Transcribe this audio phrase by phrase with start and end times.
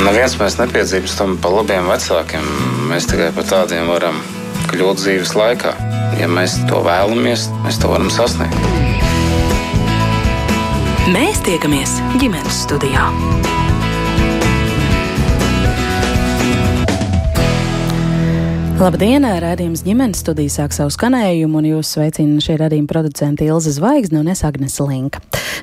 [0.00, 2.44] Neviens mēs nepiedzīvstam pa labiem vecākiem.
[2.88, 4.16] Mēs tikai par tādiem varam
[4.70, 5.74] kļūt dzīves laikā.
[6.16, 8.56] Ja mēs to vēlamies, mēs to varam sasniegt.
[11.12, 13.10] Mēs tiekamies ģimenes studijā.
[18.80, 19.28] Labdien!
[19.44, 24.32] Rādījums ģimenes studijā sāk savu skanējumu, un jūs sveicina šie radījuma producenti Ilza Zvaigzne un
[24.32, 25.20] es Agnes Linka.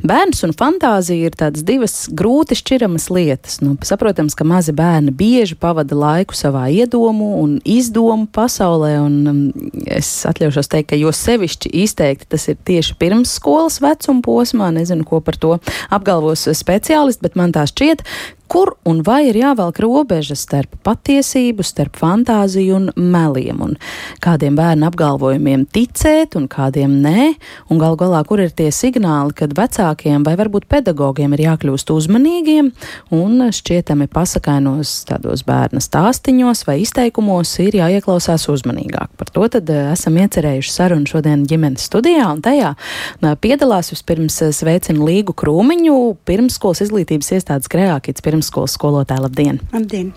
[0.07, 3.57] Bērns un fantāzija ir tādas divas grūti šķiramas lietas.
[3.63, 9.41] Nu, saprotams, ka mazi bērni bieži pavada laiku savā iedomu un izdomu pasaulē, un um,
[9.83, 14.71] es atļaušos teikt, ka jo sevišķi izteikti tas ir tieši pirms skolas vecuma posmā.
[14.77, 15.57] Nezinu, ko par to
[15.93, 18.05] apgalvos speciālisti, bet man tā šķiet,
[18.51, 23.75] kur un vai ir jāvelk robežas starp patiesību, starp fantāziju un meliem, un
[24.23, 27.33] kādiem bērnu apgalvojumiem ticēt un kādiem nē,
[27.71, 32.71] un gal galā, kur ir tie signāli, kad vecākiem vai varbūt pedagogiem ir jākļūst uzmanīgiem
[33.15, 39.11] un šķietami pasakainos tādos bērna stāstiņos vai izteikumos ir jāieklausās uzmanīgāk.
[39.19, 44.39] Par to tad eh, esam iecerējuši sarunu šodien ģimenes studijā, un tajā eh, piedalās vispirms
[44.45, 49.23] eh, sveicina Līgu Krūmiņu, pirmskolas izglītības iestādes Kreākits pirmskolas skolotāja.
[49.25, 49.59] Labdien!
[49.73, 50.13] Labdien!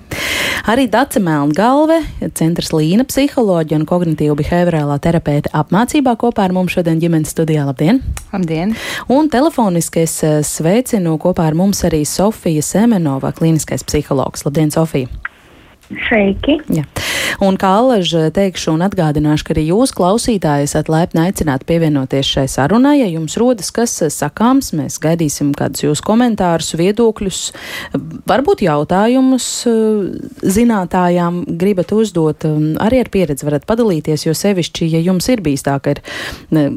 [0.69, 2.03] Arī Dace Melngalve,
[2.37, 7.65] centrs Līna psiholoģija un kognitīva behaviorālā terapeita apmācībā kopā ar mums šodien ģimenes studijā.
[7.69, 8.03] Labdien!
[8.35, 8.77] Labdien!
[9.09, 14.45] Un telefoniski es eh, sveicinu kopā ar mums arī Sofija Semenova, klīniskais psihologs.
[14.45, 15.09] Labdien, Sofija!
[15.91, 16.61] Sveiki!
[16.71, 16.85] Jā.
[17.41, 22.45] Un kā alaži teikšu un atgādināšu, ka arī jūs, klausītāji, esat laipni aicināti pievienoties šai
[22.51, 22.99] sarunai.
[23.01, 27.41] Ja jums rodas kas sakāms, mēs gaidīsim kādus jūsu komentārus, viedokļus,
[28.29, 29.47] varbūt jautājumus
[30.59, 32.47] zinātājām gribat uzdot.
[32.85, 36.03] Arī ar pieredzi varat padalīties, jo sevišķi, ja jums ir bijis tā, ka ir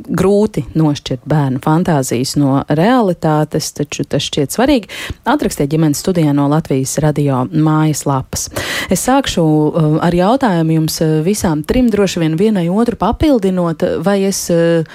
[0.07, 4.91] grūti nošķirt bērnu fantāzijas no realitātes, taču tas šķiet svarīgi,
[5.27, 8.47] atrakstiet ģimenes studijā no Latvijas radio mājas lapas.
[8.87, 14.19] Es sākšu uh, ar jautājumu jums uh, visām trim, droši vien vienai otru papildinot, vai
[14.29, 14.87] es uh,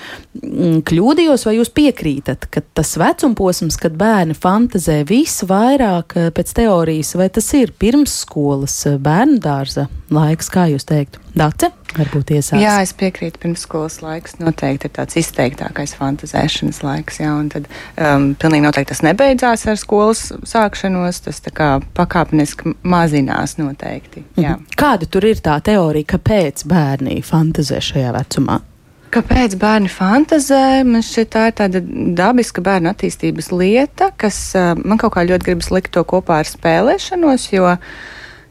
[0.88, 7.52] kļūdījos, vai jūs piekrītat, ka tas vecumposms, kad bērni fantazē visvairāk pēc teorijas, vai tas
[7.58, 11.22] ir pirmsskolas bērnu dārza laiks, kā jūs teiktu?
[11.38, 12.60] Dace, varbūt iesākt.
[12.62, 18.30] Jā, es piekrītu, pirmsskolas laiks noteikti ir tāds izteiktākais fantazēšanas laiks, jā, un tad um,
[18.38, 24.56] pilnīgi noteikti tas nebeidzās ar skolas sākšanos, tas tā kā pakāpeniski mazinās noteikti, jā.
[24.56, 24.74] Mhm.
[24.78, 28.60] Kāda tur ir tā teorija, kāpēc bērni fantazē šajā vecumā?
[29.08, 30.82] Kāpēc bērni fantazē?
[30.84, 31.80] Man šķiet, tā ir tāda
[32.18, 36.50] dabiska bērnu attīstības lieta, kas uh, man kaut kā ļoti gribas likt to kopā ar
[36.50, 37.98] spēlēšanos, jo uh,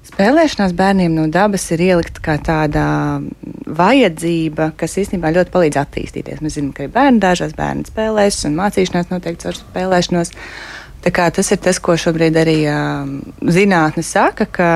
[0.08, 2.84] Spēlēšanās bērniem no dabas ir ielikta kā tāda
[3.78, 6.42] vajadzība, kas īstenībā ļoti palīdz attīstīties.
[6.44, 10.32] Mēs zinām, ka arī bērnu dārzās bērni spēlēs un mācīšanās noteikti caur spēlēšanos.
[11.04, 13.10] Tā kā tas ir tas, ko šobrīd arī uh,
[13.52, 14.70] zinātne saka, ka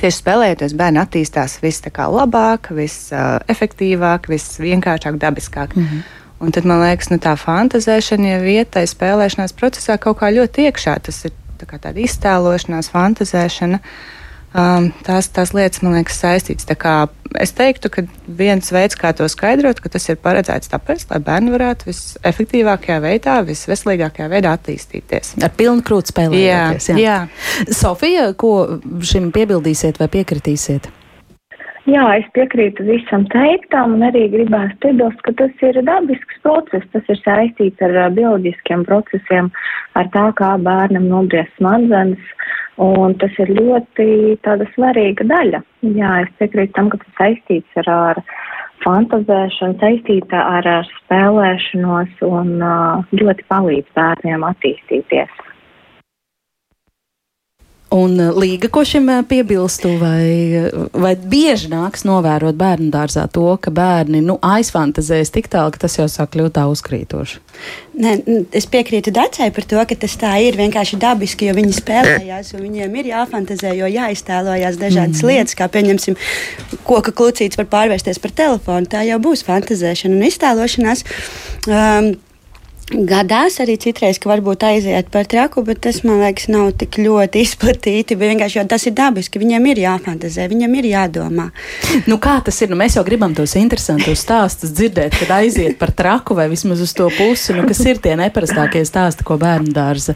[0.00, 5.76] tieši spēlējoties bērni attīstās viss labāk, viss uh, efektīvāk, viss vienkāršāk, dabiskāk.
[5.76, 6.02] Mm -hmm.
[6.40, 10.98] Un tad man liekas, nu, tā fantazēšana jau vietai spēlēšanās procesā kaut kā ļoti iekšā.
[11.00, 13.78] Tas ir tā kā tāda iztēlošanās, fantazēšana.
[13.78, 14.23] Uh,
[14.54, 16.68] Um, tās, tās lietas, man liekas, saistītas.
[17.42, 18.04] Es teiktu, ka
[18.38, 23.40] viens veids, kā to skaidrot, ka tas ir paredzēts tāpēc, lai bērni varētu visefektīvākajā veidā,
[23.48, 25.34] visveselīgākajā veidā attīstīties.
[25.42, 26.92] Ar pilnu krūtu spēlēties.
[26.92, 27.16] Jā, jā.
[27.26, 27.72] jā.
[27.74, 30.86] Sofija, ko šim piebildīsiet vai piekritīsiet?
[31.84, 37.10] Jā, es piekrītu visam teiktam un arī gribētu piebilst, ka tas ir dabisks process, tas
[37.12, 39.50] ir saistīts ar uh, bioloģiskiem procesiem,
[39.98, 42.32] ar tā, kā bērnam nobriest smadzenes,
[42.82, 45.60] Un tas ir ļoti tāda svarīga daļa.
[45.94, 48.22] Jā, es piekrītu tam, ka tas saistīts ar, ar
[48.82, 52.56] fantazēšanu, saistīta ar, ar spēlēšanos un
[53.14, 55.42] ļoti palīdz bērniem attīstīties.
[57.94, 63.46] Un uh, Līga, ko šim uh, piebilstu, vai, vai bieži nāks novērot bērnu dārzā to,
[63.62, 67.38] ka bērni nu, aizfantazēs tik tālu, ka tas jau sāk kļūt tā uzkrītoši?
[68.02, 68.16] Nē,
[68.58, 72.64] es piekrītu Dacei par to, ka tas tā ir vienkārši dabiski, jo viņi spēlējās, un
[72.66, 75.30] viņiem ir jāfantazē, jo jāiztēlojās dažādas mm.
[75.30, 76.18] lietas, kā pieņemsim,
[76.88, 78.90] koka klucīts var pārvērsties par telefonu.
[78.90, 81.06] Tā jau būs fantazēšana un iztēlošanās.
[81.70, 82.14] Um,
[82.92, 87.40] Gadās arī citreiz, ka varbūt aiziet par traku, bet tas man liekas, nav tik ļoti
[87.46, 88.16] izplatīti.
[88.20, 89.40] Vienkārši tas ir dabiski.
[89.40, 91.50] Viņam ir jāfantazē, viņam ir jādomā.
[92.10, 92.68] Nu, kā tas ir?
[92.68, 96.92] Nu, mēs jau gribam tos interesantus stāstus dzirdēt, kad aiziet par traku vai vismaz uz
[96.96, 97.54] to pusi.
[97.56, 100.12] Nu, kas ir tie neparastākie stāsti, ko bērnu dārza?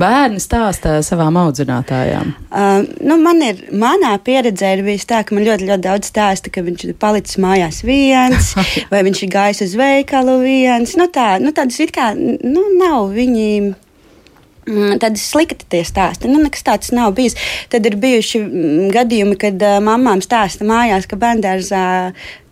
[0.00, 2.32] Bērni stāsta savām audzinātājām.
[2.50, 6.50] Uh, nu, man ir, manā pieredzē ir bijis tā, ka man ļoti, ļoti daudz stāsta,
[6.50, 8.50] ka viņš ir palicis mājās viens,
[8.92, 10.96] vai viņš ir gājis uz veikalu viens.
[10.98, 13.46] Nu, tā, nu, tādas it kā kā nu, nav viņi.
[14.70, 16.28] Mm, Tad slikti tie stāsti.
[16.30, 17.34] Nu, nekas tāds nav bijis.
[17.72, 21.84] Tad ir bijuši mm, gadījumi, kad mamām stāsta mājās, ka bērngārzā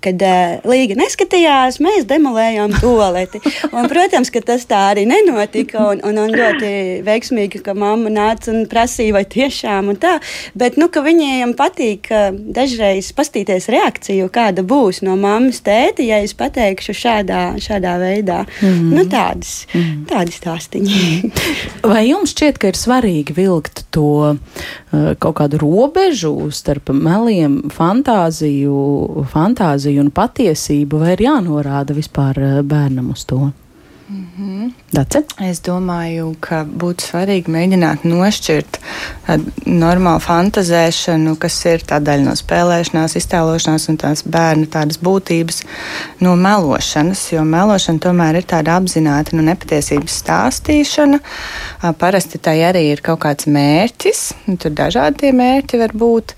[0.04, 3.40] kad uh, Līga neskatījās, mēs demolējām toleti.
[3.72, 5.88] Un, protams, ka tas tā arī nenotika.
[5.90, 6.70] Un, un, un ļoti
[7.06, 10.18] veiksmīgi, ka mamma nāca un prasīja, vai tiešām tā.
[10.58, 16.34] Bet nu, viņiem patīk uh, dažreiz pastīties reakciju, kāda būs no mammas tēta, ja es
[16.38, 18.44] pateikšu šādā, šādā veidā.
[18.60, 18.94] Mm -hmm.
[18.94, 20.06] nu, tādas, mm -hmm.
[20.12, 21.30] tādas stāstiņi.
[21.92, 29.26] vai jums šķiet, ka ir svarīgi vilkt to uh, kaut kādu robežu starp meliem, fantāziju,
[29.32, 29.87] fantāziju?
[29.88, 33.52] Fantāziju un patiesību, vai ir jānorāda vispār eh, bērnam uz to?
[34.10, 34.72] Mm -hmm.
[34.90, 35.22] Dace?
[35.40, 38.78] Es domāju, ka būtu svarīgi mēģināt nošķirt
[39.66, 45.62] normālu fantazēšanu, kas ir tā daļa no spēlēšanās, iztēlošanās un tās bērnu tādas būtības,
[46.20, 47.32] no melošanas.
[47.32, 51.18] Jo melošana tomēr ir tāda apzināta nu, nepatiesības stāstīšana.
[51.98, 56.32] Parasti tai arī ir kaut kāds mērķis, tur dažādi tie mērķi var būt.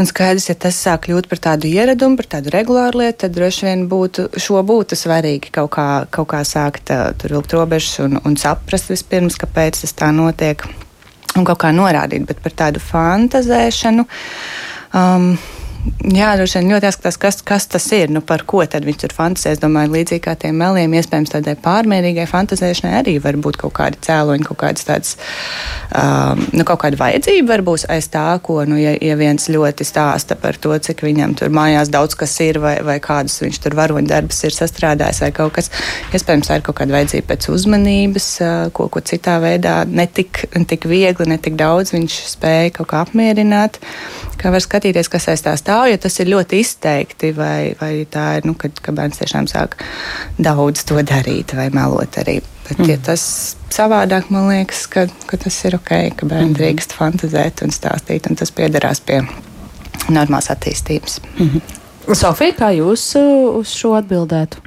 [0.00, 3.66] Un skaidrs, ja tas sāk kļūt par tādu ieradumu, par tādu regulāru lietu, tad droši
[3.66, 6.88] vien būtu, šo būtu svarīgi kaut kā, kaut kā sākt
[7.20, 10.64] tur vilkt robežas un, un saprast vispirms, kāpēc tas tā notiek.
[11.36, 14.06] Un kaut kā norādīt, bet par tādu fantazēšanu.
[14.96, 15.34] Um,
[16.10, 19.12] Jā, droši vien ļoti jāskatās, kas, kas tas ir, nu, par ko tad viņš tur
[19.16, 19.54] fantāzē.
[19.54, 24.00] Es domāju, līdzīgi kā tiem meliem, iespējams, tādai pārmērīgai fantazēšanai arī var būt kaut kādi
[24.04, 25.14] cēloņi, kaut kādas tādas,
[25.96, 30.36] um, nu, kaut kāda vajadzība varbūt aiz tā, ko, nu, ja, ja viens ļoti stāsta
[30.40, 34.42] par to, cik viņam tur mājās daudz kas ir, vai, vai kādus viņš tur varoņdarbus
[34.48, 35.72] ir sastrādājis, vai kaut kas,
[36.12, 40.88] iespējams, tā ir kaut kāda vajadzība pēc uzmanības, uh, ko, ko citā veidā netik, netik
[40.90, 43.80] viegli, netik daudz viņš spēja kaut kā apmierināt,
[44.40, 48.38] kā var skatīties, kas aiz tā stāv, ja tas ir ļoti izteikti, vai, vai tā
[48.38, 49.76] ir, nu, kad, kad bērns tiešām sāk
[50.38, 52.40] daudz to darīt vai melot arī.
[52.66, 53.04] Bet, ja mm.
[53.06, 56.56] tas savādāk, man liekas, ka, ka tas ir ok, ka bērni mm.
[56.58, 59.22] drīkst fantazēt un stāstīt, un tas piederās pie
[60.10, 61.20] normālas attīstības.
[61.38, 61.78] Mm -hmm.
[62.14, 64.66] Sofija, kā jūs uh, uz šo atbildētu?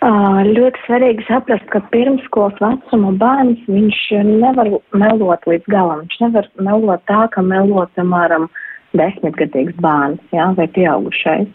[0.00, 6.00] Ļoti svarīgi saprast, ka pirmskolas vecuma bērns viņš nevar melot līdz galam.
[6.00, 11.48] Viņš nevar melot tā, ka melot, piemēram, uh, desmitgadīgs bērns jā, vai pieaugušais.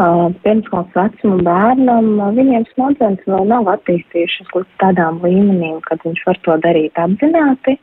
[0.00, 6.22] Uh, pirmskolas vecuma bērnam uh, viņiem smadzenes vēl nav attīstījušas līdz tādām līmenīm, kad viņš
[6.28, 7.74] var to darīt apzināti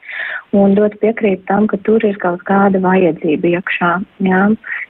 [0.57, 3.92] un ļoti piekrīt tam, ka tur ir kaut kāda vajadzība iekšā,
[4.25, 4.42] jā,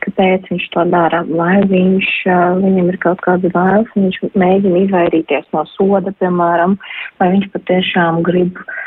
[0.05, 5.49] kāpēc viņš to dara, lai viņš, uh, viņam ir kaut kāda vēlas, viņš mēģina izvairīties
[5.57, 6.77] no soda, piemēram,
[7.19, 8.77] vai viņš patiešām grib uh,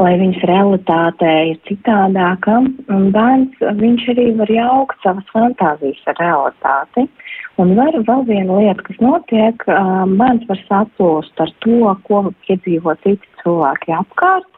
[0.00, 2.60] lai viņas realitātē ir citādāka,
[2.92, 7.06] un bērns, viņš arī var jaukt savas fantāzijas ar realitāti.
[7.60, 13.42] Un var vēl viena lieta, kas notiek, bērns var saplūst ar to, ko piedzīvo citi
[13.42, 14.48] cilvēki apkārt,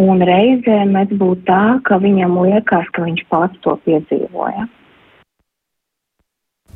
[0.00, 4.66] un reizēm mēdz būt tā, ka viņam liekas, ka viņš pats to piedzīvoja.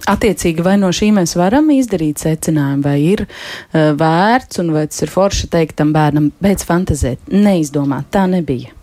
[0.07, 5.03] Attiecīgi, vai no šī mēs varam izdarīt secinājumu, vai ir uh, vērts un vai tas
[5.05, 8.75] ir forši teikt tam bērnam, beidz fantazēt, neizdomāt, tā nebija.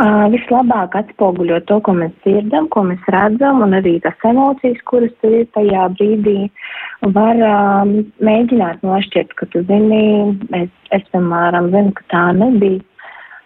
[0.00, 5.12] Uh, vislabāk atspoguļo to, ko mēs dzirdam, ko mēs redzam, un arī tās emocijas, kuras
[5.22, 6.38] tur ir tajā brīdī,
[7.14, 7.92] var um,
[8.24, 12.82] mēģināt nošķirt, ka tu zini, es, es piemēram, zinu, ka tā nebija.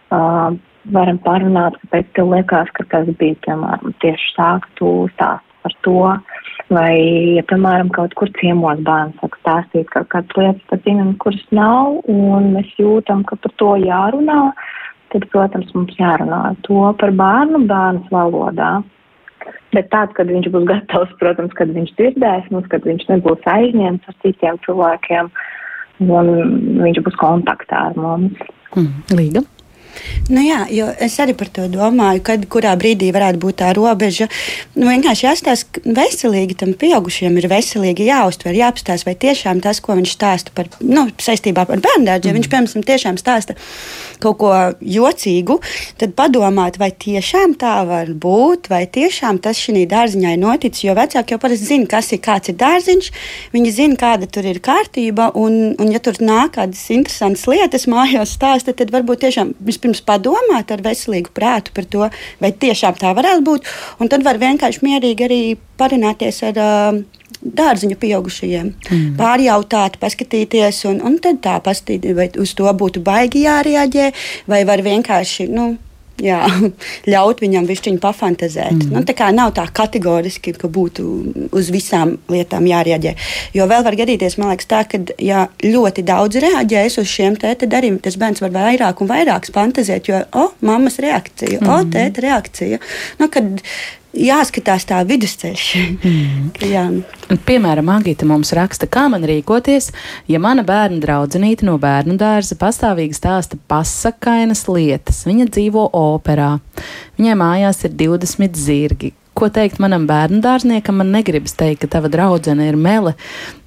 [0.07, 0.55] Uh,
[0.93, 5.75] varam parunāt, kāpēc tev liekas, ka tas bija, piemēram, tieši tā, ka tu stāst par
[5.83, 5.99] to,
[6.71, 6.95] vai,
[7.35, 11.99] ja, piemēram, kaut kur ciemos bērns saka stāstīt kaut kādas lietas, pat zinām, kuras nav,
[12.11, 14.41] un mēs jūtam, ka par to jārunā,
[15.13, 18.77] tad, protams, mums jārunā to par bērnu bērnu valodā.
[19.75, 24.09] Bet tāds, kad viņš būs gatavs, protams, kad viņš dzirdēs mums, kad viņš nebūs aizņemts
[24.09, 25.29] ar citiem cilvēkiem,
[26.07, 26.33] un
[26.83, 28.47] viņš būs kontaktā ar mums.
[28.75, 29.43] Mm, Līga.
[30.27, 34.27] Nu jā, jo es arī par to domāju, kad kurā brīdī varētu būt tā robeža.
[34.75, 40.15] Nu, vienkārši jāstāsta veselīgi, tam pieaugušiem ir veselīgi jāuztver, jāapstāsta, vai tiešām tas, ko viņš
[40.17, 43.55] stāsta par, nu, saistībā ar bērndārdu, ja viņš, piemēram, tiešām stāsta
[44.21, 44.51] kaut ko
[44.81, 45.59] jocīgu,
[46.01, 50.95] tad padomāt, vai tiešām tā var būt, vai tiešām tas šī dārziņā ir noticis, jo
[50.97, 53.11] vecāki jau parasti zina, kas ir, ir dārziņš,
[53.53, 58.33] viņi zina, kāda tur ir kārtība, un, un ja tur nāk kādas interesantas lietas mājās
[58.35, 62.09] stāsta, tad varbūt tiešām vispirms vispirms padomāt ar veselīgu prātu par to,
[62.41, 63.67] vai tiešām tā varētu būt.
[63.99, 66.57] Un tad var vienkārši mierīgi arī parunāties ar.
[66.57, 67.03] Uh,
[67.37, 68.71] dārziņu pieaugušajiem.
[68.89, 69.11] Mm.
[69.19, 74.07] Pārjautāt, paskatīties, un, un tad tā paskatīties, vai uz to būtu baigi jārēģē,
[74.49, 75.67] vai var vienkārši nu,
[76.23, 76.39] jā,
[77.11, 78.77] ļaut viņam višķiņu pafantazēt.
[78.77, 78.95] Mm.
[78.95, 81.05] Nu, tā kā nav tā kategoriski, ka būtu
[81.55, 83.13] uz visām lietām jārēģē.
[83.57, 87.53] Jo vēl var gadīties, man liekas, tā, ka ja ļoti daudz reaģēs uz šiem te,
[87.61, 91.69] tad arī tas bērns var vairāk un vairāk fantazēt, jo, o, oh, mammas reakcija, mm.
[91.69, 92.81] o, oh, tēta reakcija.
[93.21, 93.61] Nu, kad,
[94.15, 95.65] jāskatās tā vidusceļš.
[96.03, 97.01] Mm.
[97.47, 99.91] Piemēram, Agita mums raksta, kā man rīkoties,
[100.31, 105.25] ja mana bērna draudzenīte no bērnu dārza pastāvīgi stāsta pasakainas lietas.
[105.27, 106.57] Viņa dzīvo operā.
[107.19, 109.13] Viņai mājās ir 20 zirgi.
[109.37, 110.97] Ko teikt manam bērnu dārzniekam?
[110.97, 113.13] Man negribas teikt, ka tava draudzene ir mele,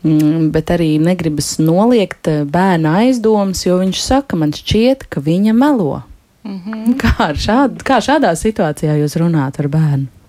[0.02, 5.54] mm, bet arī negribas noliegt eh, bērna aizdomas, jo viņš saka, man šķiet, ka viņa
[5.54, 6.02] melo.
[6.42, 6.96] Mm -hmm.
[6.98, 10.19] kā, šād, kā šādā situācijā jūs runājat ar bērnu?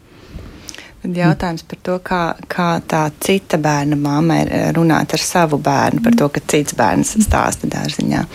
[1.01, 5.57] Tad jautājums par to, kā, kā tā cita bērna mamma ir eh, runāt ar savu
[5.61, 8.25] bērnu par to, ka cits bērns stāsta dārziņā.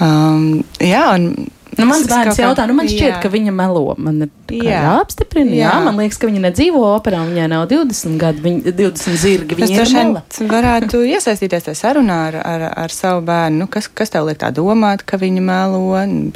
[0.00, 3.18] Um, jā, un Nu, mans bērns jautā, nu, man šķiet, jā.
[3.22, 3.94] ka viņa melo.
[3.96, 5.54] Man ir jāapstiprina.
[5.56, 5.70] Jā.
[5.70, 9.56] jā, man liekas, ka viņa nedzīvo operā, viņai nav 20 gadi, viņa 20 zirgi.
[9.56, 13.62] Viņa ir varētu iesaistīties tajā sarunā ar, ar, ar savu bērnu.
[13.62, 15.82] Nu, kas, kas tev liek tā domāt, ka viņa melo,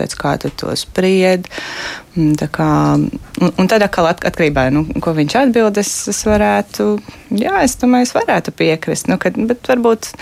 [0.01, 1.51] pēc kā tu to spried?
[2.17, 6.95] Tā kā, un, un tad atkal at, atkarībā, nu, ko viņš atbild, es, es varētu,
[7.37, 10.15] jā, es domāju, es varētu piekrist, nu, kad, bet varbūt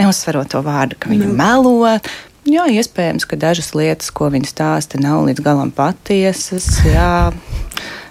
[0.00, 1.36] neuzsverot to vārdu, ka viņa mm.
[1.36, 1.98] melo,
[2.42, 6.66] Jā, iespējams, ka dažas lietas, ko viņi stāsta, nav līdz galam patiesas.
[6.82, 7.30] Jā.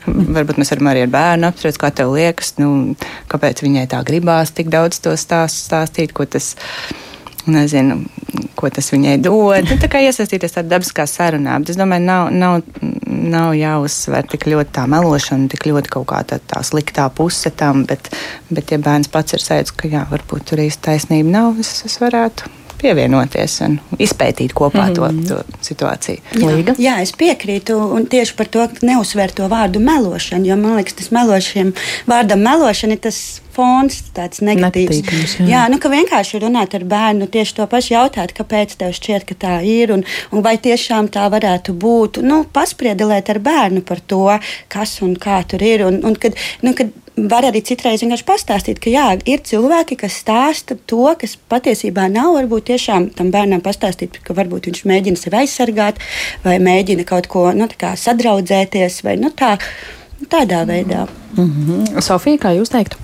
[0.07, 2.95] Varbūt mēs varam arī ar bērnu apspriest, kā tev liekas, nu,
[3.29, 6.55] kāpēc viņai tā gribās tik daudz to stāst, stāstīt, ko tas,
[7.43, 7.99] nezinu,
[8.55, 9.67] ko tas viņai dod.
[9.67, 12.63] Nu, tā kā iesaistīties tādā dabiskā sarunā, bet es domāju, nav, nav,
[13.11, 17.83] nav jāuzsver tik ļoti tā melošana, tik ļoti kaut kā tā, tā sliktā puse tam,
[17.89, 18.09] bet,
[18.49, 21.99] bet ja bērns pats ir sajūts, ka jā, varbūt tur īsti taisnība nav, es, es
[22.01, 25.27] varētu pievienoties un izpētīt kopā mm -hmm.
[25.27, 26.19] to, to situāciju.
[26.41, 30.93] Jā, jā, es piekrītu, un tieši par to neuzsver to vārdu melošana, jo man liekas,
[30.93, 31.73] tas melošiem
[32.07, 35.01] vārdam melošana ir tas fons, tāds negatīvs.
[35.01, 38.95] Nepatīkams, jā, jā nu, ka vienkārši runāt ar bērnu, tieši to pašu jautāt, kāpēc tev
[38.97, 42.21] šķiet, ka tā ir, un, un vai tiešām tā varētu būt.
[42.23, 44.25] Nu, paspriedelēt ar bērnu par to,
[44.71, 45.85] kas un kā tur ir.
[45.87, 46.93] Un, un kad, nu, kad
[47.29, 52.33] var arī citreiz vienkārši pastāstīt, ka jā, ir cilvēki, kas stāsta to, kas patiesībā nav.
[52.37, 56.01] Varbūt tiešām tam bērnam pastāstīt, ka varbūt viņš mēģina sevi aizsargāt,
[56.45, 57.67] vai mēģina kaut ko nu,
[58.05, 59.57] sadraudzēties, vai nu, tā,
[60.31, 61.07] tādā veidā.
[61.37, 62.01] Mm -hmm.
[62.01, 62.97] Sofija, kā jūs teiktu?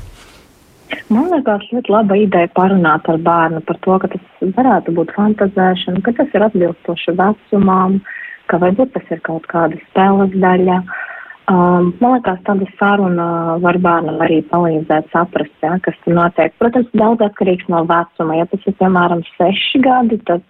[1.09, 6.01] Man liekas, ļoti laba ideja parunāt ar bērnu par to, ka tas varētu būt fantazēšana,
[6.01, 8.01] ka tas ir atbilstoši vecumam,
[8.47, 10.77] ka varbūt tas ir kaut kāda spēles daļa.
[10.77, 11.16] Uh,
[11.47, 13.25] Um, man liekas, tāda saruna
[13.63, 16.51] var bērnam arī palīdzēt saprast, ja, kas tur notiek.
[16.59, 18.35] Protams, daudz atkarīgs no vecuma.
[18.35, 20.43] Ja tas ir, piemēram, seši gadi, tad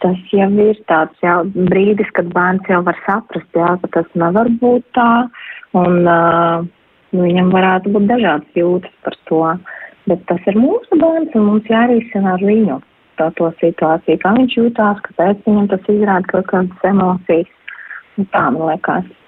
[0.00, 4.48] tas jau ir tāds jau brīdis, kad bērns jau var saprast, ja, ka tas nevar
[4.62, 5.10] būt tā,
[5.78, 6.64] un uh,
[7.12, 9.44] viņam varētu būt dažādas jūtas par to.
[10.08, 12.80] Bet tas ir mūsu bērns, un mums jārīsina ar viņu
[13.20, 17.58] to, to situāciju, kā viņš jūtās, kāpēc viņam tas izrāda kaut kādas emocijas.
[18.16, 19.18] Un tā, man liekas.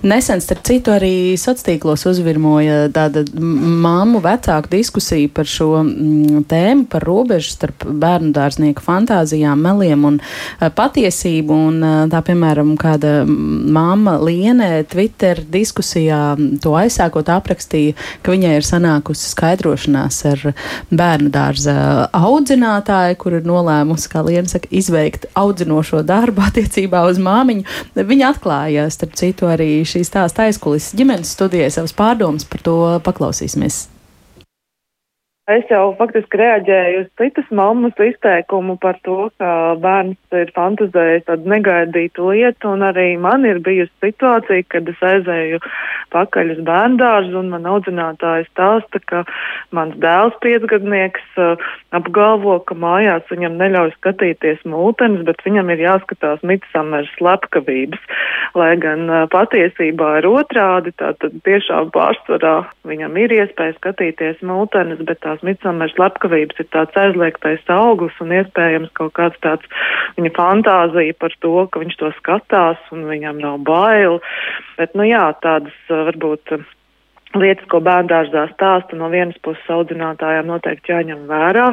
[0.00, 5.82] Nesen, starp citu, arī sociālos tīklos uzvirmoja tāda māmu vecāku diskusija par šo
[6.48, 10.16] tēmu, par robežu starp bērnu dārznieku fantāzijām, meliem un
[10.60, 11.58] patiesību.
[11.70, 16.20] Un, tā, piemēram, kāda māma Liene Twitter diskusijā
[16.62, 20.46] to aizsākot aprakstīja, ka viņai ir sanākusi skaidrošanās ar
[20.88, 21.76] bērnu dārza
[22.16, 27.68] audzinātāju, kur ir nolēmusi, kā Liene saka, izveikt audzinošo darbu attiecībā uz māmiņu.
[28.00, 33.86] Viņa atklāja, starp citu, arī šī stāsta aizkulisēs ģimenes studijai savas pārdomas par to paklausīsimies.
[35.48, 41.48] Es jau faktiski reaģēju uz citas mammas izteikumu par to, ka bērns ir fantazējis tādu
[41.50, 45.58] negaidītu lietu, un arī man ir bijusi situācija, kad es aizēju
[46.12, 49.24] pakaļ uz bērndārzu, un man audzinātājs stāsta, ka
[49.74, 51.40] mans dēls piecgadnieks
[51.96, 58.04] apgalvo, ka mājās viņam neļauj skatīties mūtenes, bet viņam ir jāskatās midsamers slepkavības,
[58.60, 62.56] lai gan patiesībā ir otrādi, tātad tiešām pārsvarā
[62.86, 68.32] viņam ir iespēja skatīties mūtenes, bet tās tās midsommers slepkavības ir tāds aizliegtais auglis un
[68.32, 69.64] iespējams kaut kāds tāds
[70.16, 74.20] viņa fantāzija par to, ka viņš to skatās un viņam nav bail.
[74.78, 76.52] Bet, nu jā, tādas varbūt
[77.34, 81.72] lietas, ko bērndārzā stāsta, no vienas puses audzinātājām noteikti jāņem vērā,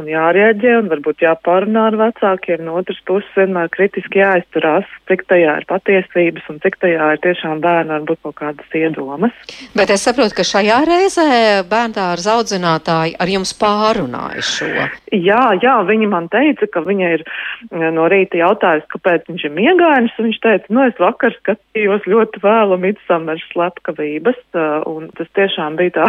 [0.00, 2.64] un jārēģē, un varbūt jāpārunā ar vecākiem.
[2.66, 7.62] No otras puses, vienmēr kritiski jāizturās, cik tajā ir patiesības un cik tajā ir tiešām
[7.64, 9.34] bērni varbūt kaut kādas iedomas.
[9.76, 11.28] Bet es saprotu, ka šajā reizē
[11.70, 14.70] bērndārza audzinātāji ar jums pārunāja šo.
[15.14, 19.54] Jā, jā, viņi man teica, ka viņa ir eh, no rīta jautājusi, kāpēc viņš ir
[19.56, 20.16] miegainis.
[20.26, 26.00] Viņš teica, nu es vakar skatījos ļoti vēlu midsamers slepkavības, uh, un tas tiešām bija
[26.00, 26.06] tā,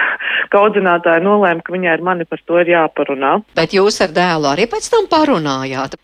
[0.52, 3.25] ka audzinātāji nolēma, ka viņai ar mani par to ir jāparunā.
[3.58, 5.96] Bet jūs ar dēlu arī pēc tam parunājāt?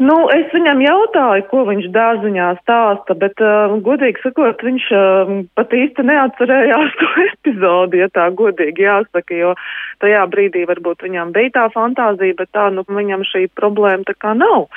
[0.00, 5.74] Nu, es viņam jautāju, ko viņš dārziņā stāsta, bet, uh, godīgi sakot, viņš uh, pat
[5.76, 9.52] īsti neatcerējās to epizodi, ja tā godīgi jāsaka, jo
[10.00, 14.32] tajā brīdī varbūt viņam bija tā fantāzija, bet tā, nu, viņam šī problēma tā kā
[14.40, 14.70] nav.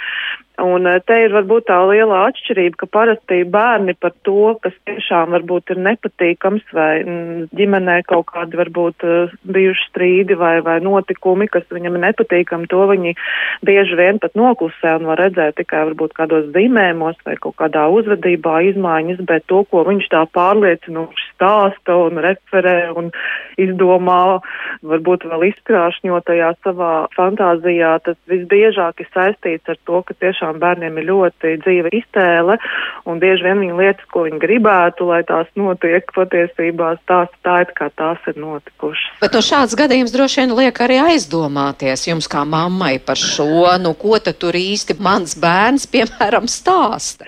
[0.61, 5.31] Un eh, te ir varbūt tā liela atšķirība, ka parasti bērni par to, kas tiešām
[5.33, 11.47] varbūt ir nepatīkams vai mm, ģimenē kaut kādi varbūt uh, bijuši strīdi vai, vai notikumi,
[11.49, 13.15] kas viņam ir nepatīkami, to viņi
[13.65, 18.61] bieži vien pat noklusē un var redzēt tikai varbūt kādos zīmējumos vai kaut kādā uzvedībā
[18.69, 23.09] izmaiņas, bet to, ko viņš tā pārliecinoši stāsta un referē un
[23.57, 24.37] izdomā,
[24.85, 30.97] varbūt vēl izkrāšņotajā savā fantāzijā, tas visbiežāk ir saistīts ar to, ka tiešām tiešām bērniem
[30.99, 32.57] ir ļoti dzīva iztēle,
[33.07, 37.71] un bieži vien viņi lietas, ko viņi gribētu, lai tās notiek patiesībā, tās tā it
[37.77, 39.19] kā tās ir notikušas.
[39.21, 43.93] Bet no šāds gadījums droši vien liek arī aizdomāties jums kā mammai par šo, nu
[43.95, 47.25] ko tad tur īsti mans bērns, piemēram, stāsta.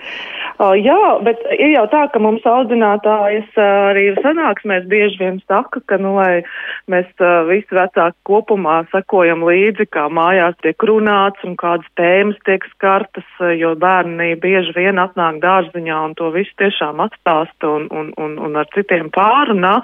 [0.56, 5.82] Uh, jā, bet ir jau tā, ka mums audzinātājas uh, arī sanāksmēs bieži vien saka,
[5.84, 6.46] ka, nu, lai
[6.88, 12.64] mēs uh, visi vecāki kopumā sekojam līdzi, kā mājās tiek runāts un kādas tēmas tiek
[12.70, 13.26] skartas,
[13.60, 18.56] jo bērni bieži vien atnāk dārziņā un to visu tiešām atstāsta un, un, un, un
[18.56, 19.74] ar citiem pārunā.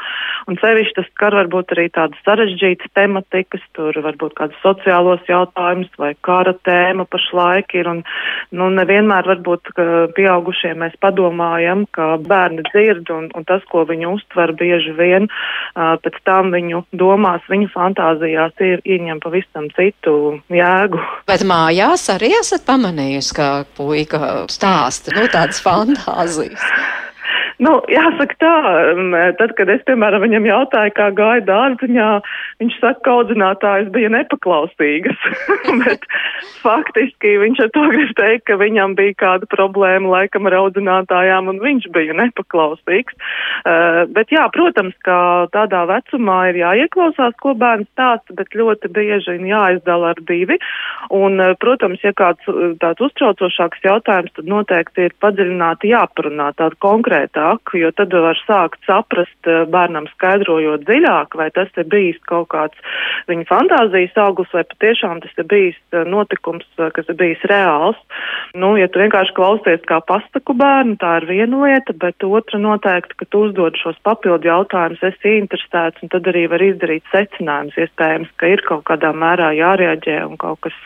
[0.49, 6.15] Un sevišķi tas skar varbūt arī tādas sarežģītas tematikas, tur varbūt kādus sociālos jautājumus vai
[6.25, 7.93] kara tēma pašlaik ir.
[7.93, 8.03] Un,
[8.57, 9.75] nu, nevienmēr varbūt
[10.17, 15.29] pieauguši pieaugušie mēs padomājam, ka bērni dzird un, un tas, ko viņi uztver bieži vien,
[15.75, 21.01] pēc tam viņu domās, viņu fantāzijās ir ieņem pavisam citu jēgu.
[21.27, 26.63] Bet mājās arī esat pamanījusi, ka puika stāsta, nu, tādas fantāzijas.
[27.63, 28.55] Nu, jāsaka tā,
[29.39, 32.09] tad, kad es, piemēram, viņam jautāju, kā gāja dārziņā,
[32.63, 35.21] viņš saka, ka audzinātājs bija nepaklausīgas.
[35.85, 36.07] Bet
[36.65, 41.61] faktiski viņš ar to grib teikt, ka viņam bija kāda problēma laikam ar audzinātājām, un
[41.63, 43.15] viņš bija nepaklausīgs.
[43.63, 49.37] Uh, bet jā, protams, ka tādā vecumā ir jāieklausās, ko bērns stāsta, bet ļoti bieži
[49.37, 50.59] ir jāizdala ar divi.
[51.15, 52.43] Un, uh, protams, ja kāds
[52.83, 58.81] tāds uztraucošāks jautājums, tad noteikti ir padziļināti jāparunā tādu konkrētā dziļāk, jo tad var sākt
[58.87, 62.77] saprast eh, bērnam skaidrojot dziļāk, vai tas ir bijis kaut kāds
[63.29, 67.97] viņa fantāzijas auglis, vai patiešām tas ir bijis eh, notikums, eh, kas ir bijis reāls.
[68.55, 73.17] Nu, ja tu vienkārši klausies kā pastaku bērnu, tā ir viena lieta, bet otra noteikti,
[73.19, 77.77] ka tu uzdod šos papildu jautājumus, esi interesēts, un tad arī var izdarīt secinājumus.
[77.77, 80.77] Iespējams, ka ir kaut kādā mērā jārēģē un kaut kas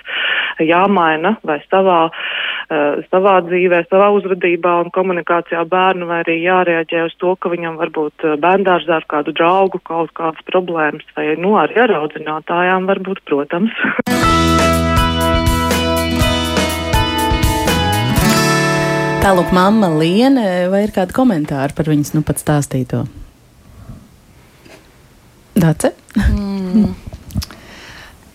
[0.63, 7.07] jāmaina vai savā, uh, savā dzīvē, savā uzvedībā un komunikācijā bērnu vai arī jā jārēģē
[7.09, 11.57] uz to, ka viņam varbūt eh, bērndārzā ar kādu draugu kaut kādas problēmas, vai nu
[11.61, 13.75] arī ar audzinātājām varbūt, protams.
[19.27, 23.03] Tālāk, mamma Liene, vai ir kādi komentāri par viņas nu pat stāstīto?
[25.57, 25.97] Dace?
[26.15, 26.95] Mm.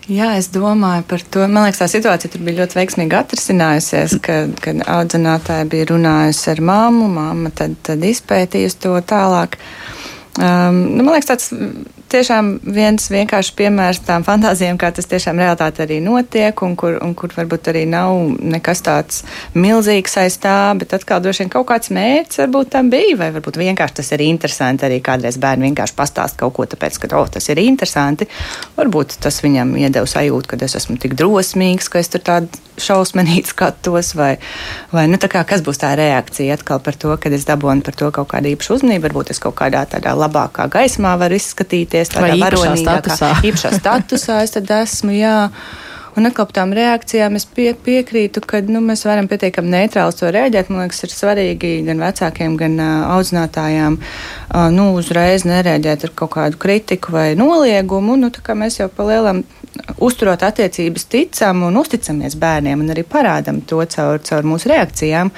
[0.10, 1.44] Jā, es domāju par to.
[1.46, 6.62] Man liekas, tā situācija tur bija ļoti veiksmīgi atrisinājusies, kad, kad audzinātāja bija runājusi ar
[6.72, 9.60] māmu, māma tad, tad izpētījusi to tālāk.
[10.42, 11.52] Um, nu, man liekas, tas
[12.12, 17.14] tiešām viens vienkāršs piemērs tām fantāzijām, kā tas tiešām realitāte arī notiek, un kur, un
[17.18, 19.22] kur varbūt arī nav nekas tāds
[19.56, 23.60] milzīgs aiz tā, bet atkal droši vien kaut kāds mērķis varbūt tam bija, vai varbūt
[23.62, 27.48] vienkārši tas ir interesanti arī kādreiz bērni vienkārši pastāst kaut ko, tāpēc, ka, oh, tas
[27.52, 28.28] ir interesanti.
[28.78, 33.46] Varbūt tas viņam iedeva sajūtu, ka es esmu tik drosmīgs, ka es tur tādu šausmīgi
[33.52, 34.36] skatos, vai,
[34.94, 38.10] vai nu, kā, kas būs tā reakcija atkal par to, kad es dabūnu par to
[38.16, 43.32] kaut kādu īpašu uzmanību, varbūt es kaut kādā tādā labākā gaismā varu izskatīties, tādā varonīgākā,
[43.52, 45.38] īpašā statusā es tad esmu, jā.
[46.20, 50.68] Un par tām reakcijām es pie, piekrītu, ka nu, mēs varam pietiekami neitrāli to rēģēt.
[50.68, 56.34] Man liekas, ir svarīgi gan vecākiem, gan uh, audzinātājām uh, nu, uzreiz nereaģēt ar kaut
[56.36, 58.18] kādu kritiku vai noliegumu.
[58.20, 59.46] Nu, mēs jau pa lielam
[60.04, 65.32] uzturot attiecības, ticam un uzticamies bērniem un arī parādam to caur, caur mūsu reakcijām.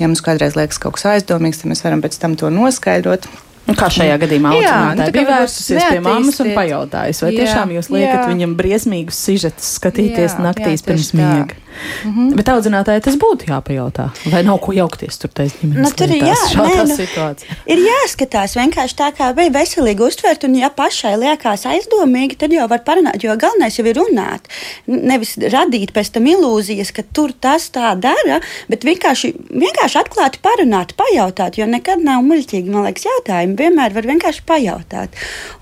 [0.00, 3.30] Ja mums kādreiz liekas kaut kas aizdomīgs, tad mēs varam pēc tam to noskaidrot.
[3.74, 7.72] Kā šajā gadījumā Jā, nu, audzinātāja bija vērsusies pie mammas un pajautājusi, vai Jā, tiešām
[7.74, 8.26] jūs liekat jā.
[8.30, 11.65] viņam briesmīgus sižetus skatīties Jā, naktīs jā, pirms tieši tā.
[11.76, 12.36] Miega?
[12.38, 14.08] Bet audzinātāji tas būtu jāpajautā.
[14.32, 17.56] Vai nav ko jaukties tur taisa ģimenes Nu, tur jā, nē, nu, situācijā?
[17.72, 22.66] Ir jāskatās vienkārši tā, kā bija veselīgi uztvert, un ja pašai liekas aizdomīgi, tad jau
[22.70, 24.50] var parunāt, jo galvenais jau ir runāt.
[24.86, 28.40] Nevis radīt pēc tam ilūzijas, ka tur tas tā dara,
[28.72, 33.58] bet vienkārši, vienkārši atklāti parunāt, pajautāt, jo nekad nav muļķīgi, man liekas, jautājumi.
[33.60, 35.16] Vienmēr var vienkārši pajautāt.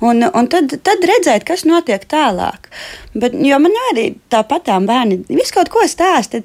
[0.05, 2.71] Un, un tad, tad redzēt, kas notiek tālāk.
[3.15, 6.04] Bet, jo man arī tāpat tām bērni visu kaut ko stāsta,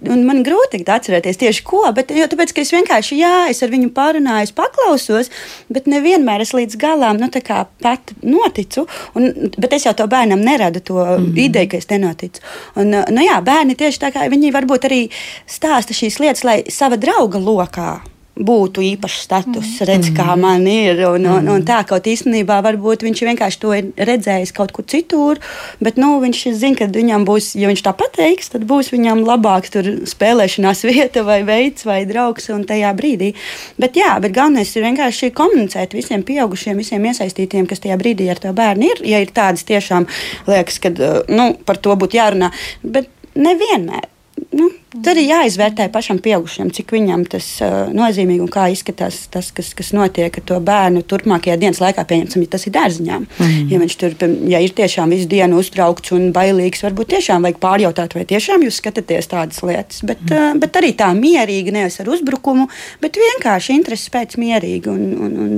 [0.10, 3.74] un man grūti atcerēties tieši ko, bet jo tāpēc, ka es vienkārši, jā, es ar
[3.74, 5.32] viņu pārunāju, paklausos,
[5.72, 8.86] bet nevienmēr es līdz galam, nu, tā kā pat noticu,
[9.20, 11.34] un, bet es jau to bērnam neradu to mm.
[11.48, 12.46] ideju, ka es nenoticu.
[12.80, 15.02] Un, nu jā, bērni tieši tā kā viņi varbūt arī
[15.50, 17.92] stāsta šīs lietas, lai sava drauga lokā
[18.40, 19.88] būtu īpašs status, mm.
[19.90, 21.02] redz, kā man ir.
[21.10, 25.42] Un, un, un tā kaut īstenībā varbūt viņš vienkārši to ir redzējis kaut kur citur,
[25.84, 29.74] bet nu, viņš zina, ka viņam būs, ja viņš tā pateiks, tad būs viņam labāks
[29.76, 33.34] tur spēlēšanās vieta vai veids vai draugs un tajā brīdī.
[33.82, 38.42] Bet jā, bet galvenais ir vienkārši komunicēt visiem pieaugušiem, visiem iesaistītiem, kas tajā brīdī ar
[38.42, 39.04] to bērnu ir.
[39.10, 40.08] Ja ir tādas tiešām
[40.50, 40.94] liekas, ka
[41.28, 44.08] nu, par to būtu jārunā, bet nevienmēr.
[44.56, 49.52] Nu, tad ir jāizvērtē pašam pieaugušam, cik viņam tas uh, nozīmīgi un kā izskatās tas,
[49.56, 52.06] kas, kas notiek ar to bērnu turpmākajā dienas laikā.
[52.10, 53.20] Pieņemsim, ja tas ir dārziņā.
[53.22, 53.70] Mm.
[53.70, 54.18] Ja viņš tur
[54.50, 58.82] ja ir tiešām visu dienu uztraukts un bailīgs, varbūt tiešām vajag pārjautāt, vai tiešām jūs
[58.82, 60.02] skatāties tādas lietas.
[60.02, 60.36] Bet, mm.
[60.36, 62.70] uh, bet arī tā mierīgi, nevis ar uzbrukumu,
[63.04, 65.58] bet vienkārši intereses pēc mierīgi un, un, un,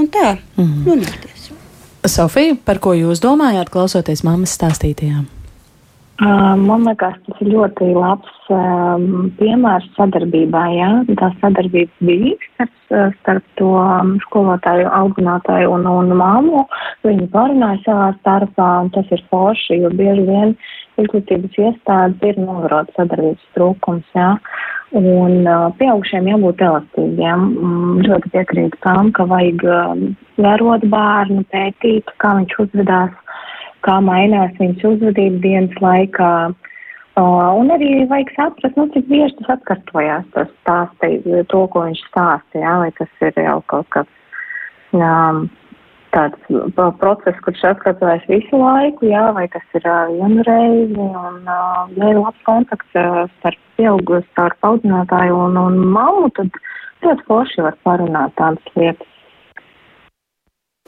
[0.00, 0.84] un tā mm.
[0.88, 1.52] runāties.
[2.06, 5.26] Sofija, par ko jūs domājāt, klausoties mammas stāstītajām?
[6.16, 10.68] Man liekas, tas ir ļoti labs um, piemērs sadarbībai.
[10.78, 10.88] Ja?
[11.20, 12.72] Tā sadarbība bija starp,
[13.18, 13.72] starp to
[14.24, 16.62] skolotāju, audzinātāju un, un māmu.
[17.04, 20.56] Viņi parunāja savā starpā, un tas ir forši, jo bieži vien
[20.96, 24.08] izglītības iestādes ir novērot sadarbības trūkums.
[24.16, 24.38] Ja?
[24.96, 27.44] Un uh, pieaugušiem jābūt elastīgiem.
[27.60, 29.68] Mm, ļoti piekrītu tam, ka vajag
[30.40, 33.12] vērot bērnu, pētīt, kā viņš uzvedās
[33.86, 36.32] kā mainās viņas uzvedība dienas laikā.
[37.16, 41.14] Un arī vajag saprast, nu, cik bieži tas atkārtojās, tas stāstī,
[41.48, 44.12] to, ko viņš stāsta, jā, vai tas ir jau kaut kāds
[44.92, 45.46] um,
[46.16, 46.52] tāds
[47.00, 52.12] process, kurš atkārtojas visu laiku, jā, vai tas ir uh, vienu reizi, un, uh, ja
[52.12, 56.60] ir labs kontakts uh, starp pieaugušo, starp audzinātāju un, un mammu, tad
[57.04, 59.15] ļoti forši var parunāt tādas lietas.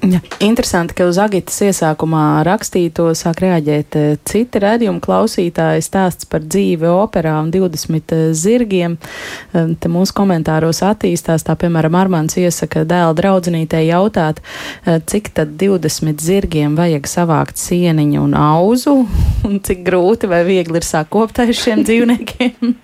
[0.03, 0.21] Ja.
[0.41, 6.87] Interesanti, ka uz Agitas iesākumā rakstīto sāk reaģēt eh, citi redzējumi klausītāji stāsts par dzīvi
[6.87, 8.95] operā un 20 eh, zirgiem.
[8.95, 14.39] Eh, Te mūsu komentāros attīstās, tā piemēram, Armāns iesaka dēla draudzenītē jautāt,
[14.87, 18.95] cik tad 20 zirgiem vajag savākt sieniņu un auzu,
[19.49, 22.77] un cik grūti vai viegli ir sākt kopt aiz šiem dzīvniekiem.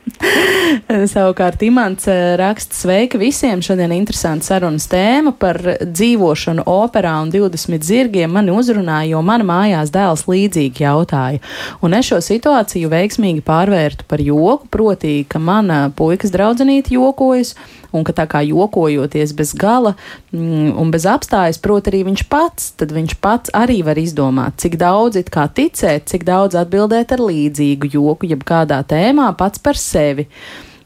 [1.15, 3.63] Savukārt Imants raksta sveika visiem.
[3.63, 9.93] Šodien interesanta sarunas tēma par dzīvošanu operā un 20 zirgiem mani uzrunāja, jo man mājās
[9.95, 11.43] dēls līdzīgi jautāja.
[11.85, 17.55] Un es šo situāciju veiksmīgi pārvērtu par joku, proti, ka mana puikas draudzenīte jokojas
[17.95, 19.95] un ka tā kā jokojoties bez gala
[20.35, 24.79] mm, un bez apstājas, prot arī viņš pats, tad viņš pats arī var izdomāt, cik
[24.81, 29.79] daudz it kā ticēt, cik daudz atbildēt ar līdzīgu joku, jeb kādā tēmā pats par
[29.79, 30.29] sevi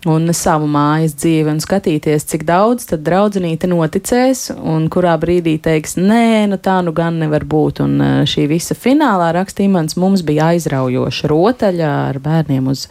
[0.07, 5.97] un savu mājas dzīvi un skatīties, cik daudz tad draudzenīte noticēs un kurā brīdī teiks,
[5.99, 7.83] nē, nu tā nu gan nevar būt.
[7.83, 12.87] Un eh, šī visa finālā rakstīmans mums bija aizraujoša rotaļa ar bērniem uz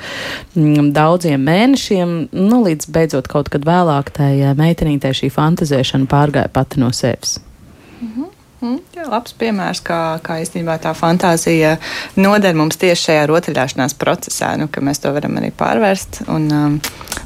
[0.57, 6.51] mm, daudziem mēnešiem, nu līdz beidzot kaut kad vēlāk tai eh, meitenītei šī fantazēšana pārgāja
[6.51, 7.39] pati no sevis.
[8.57, 11.75] Mm, jā, labs piemērs, kā, kā īstenībā tā fantāzija
[12.17, 16.23] noder mums tieši šajā rotaļāšanās procesā, nu, ka mēs to varam arī pārvērst.
[16.33, 16.79] Un, um,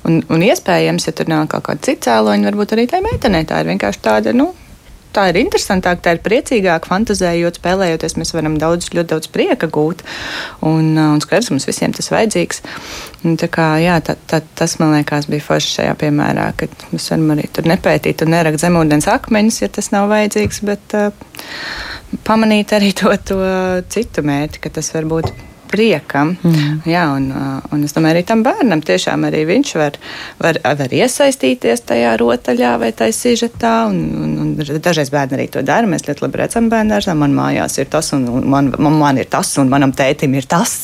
[0.09, 3.61] un, un iespējams, ja tur nav kaut kāda cita cēloņa, varbūt arī tai meitenei tā
[3.63, 4.35] ir vienkārši tāda.
[4.35, 4.49] Nu,
[5.11, 8.15] Tā ir interesantāka, tā ir priecīgāka, fantāzējot, spēlējoties.
[8.19, 10.05] Mēs varam daudz, ļoti daudz prieka gūt.
[10.63, 12.63] Un, uh, un skaidrs, mums visiem tas vajadzīgs.
[13.25, 17.11] Un, tā kā, jā, tā, tā, tas man liekas bija forši šajā piemērā, ka mēs
[17.11, 20.63] varam arī tur nepētīt un nerakt zemūdens akmeņus, ja tas nav vajadzīgs.
[20.71, 21.11] Bet, uh,
[22.27, 23.39] pamanīt arī to, to
[23.91, 25.31] citu mērķi, ka tas var būt
[25.71, 26.35] priekam.
[26.43, 26.81] Mm.
[26.89, 27.29] Jā, un,
[27.71, 29.97] un es domāju, arī tam bērnam tiešām arī viņš var,
[30.41, 33.73] var, var iesaistīties tajā rotaļā vai tajā sižetā.
[33.91, 35.89] Un, un, un dažreiz bērni arī to dara.
[35.89, 37.15] Mēs ļoti labi redzam bērnu dārzā.
[37.17, 40.75] Man mājās ir tas, un, man, man, man ir tas, un manam tētim ir tas.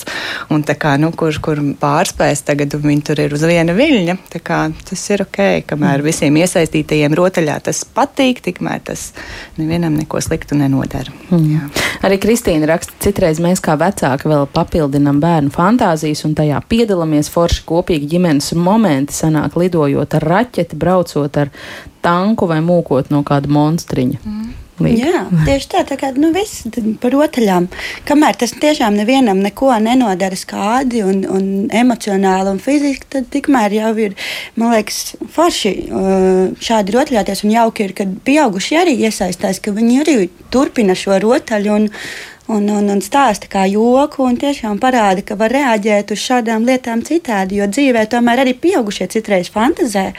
[0.54, 4.17] Un tā kā, nu, kur, kur pārspējas tagad, un viņi tur ir uz viena viļņa.
[4.34, 6.08] Tā kā tas ir ok, kamēr mm.
[6.08, 9.10] visiem iesaistītajiem rotaļā tas patīk, tikmēr tas
[9.60, 11.13] nevienam neko sliktu nenodara.
[11.32, 11.47] Mm.
[11.54, 11.88] Jā.
[12.08, 14.47] Arī Kristīna raksta, citreiz mēs kā vecāki vēl
[14.78, 21.38] papildinam bērnu fantāzijas un tajā piedalāmies forši kopīgi ģimenes momenti, sanāk lidojot ar raķeti, braucot
[21.38, 21.50] ar
[22.06, 24.22] tanku vai mūkot no kāda monstriņa.
[24.24, 24.56] Mm.
[24.78, 25.08] Līga.
[25.10, 26.68] Jā, tieši tā, tā kā nu, viss
[27.02, 27.66] par rotaļām.
[28.06, 33.90] Kamēr tas tiešām nevienam neko nenodara skādi un, un emocionāli un fiziski, tad tikmēr jau
[34.06, 34.13] ir,
[34.54, 35.74] man liekas, forši
[36.62, 40.18] šādi rotaļāties un jauki ir, kad pieauguši arī iesaistās, ka viņi arī
[40.54, 41.74] turpina šo rotaļu.
[41.74, 41.90] Un,
[42.48, 47.04] un, un, un stāsta kā joku, un tiešām parāda, ka var reaģēt uz šādām lietām
[47.08, 47.60] citādi.
[47.60, 50.10] Jo dzīvē tomēr arī pieaugušie citreiz fantazē,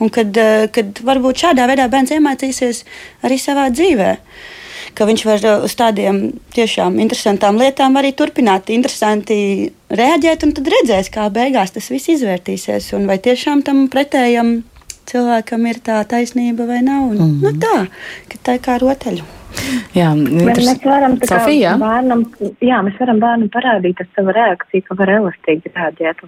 [0.00, 2.84] un kad, eh, kad varbūt šādā veidā bērns iemācīsies
[3.26, 4.12] arī savā dzīvē.
[4.96, 6.22] Ka viņš var eh, uz tādiem
[6.56, 12.94] tiešām interesantām lietām arī turpināt, interesanti reaģēt, un tad redzēs, kā beigās tas viss izvērtīsies.
[12.96, 14.62] Un vai tiešām tam pretējam
[15.06, 17.10] cilvēkam ir tā taisnība vai nav.
[17.10, 17.42] Un, mm -hmm.
[17.42, 17.86] nu tā,
[18.32, 19.24] ka tā ir kā rotaļu.
[19.96, 22.24] Jā, mēs varam Sofija, bērnam,
[22.64, 26.20] jā, mēs varam bērnam parādīt ar savu reakciju, ka var elastīgi rēģēt.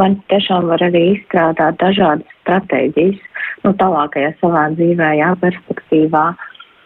[0.00, 3.22] Man tiešām var arī izstrādāt dažādas stratēģijas,
[3.64, 6.26] nu, tālākajā savā dzīvē, jā, perspektīvā.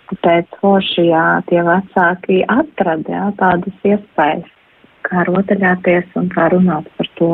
[0.09, 4.49] Tāpēc forši, jā, tie vecāki atrada, jā, tādas iespējas,
[5.09, 7.33] kā rotaļāties un kā runāt par to.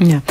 [0.00, 0.22] Jā.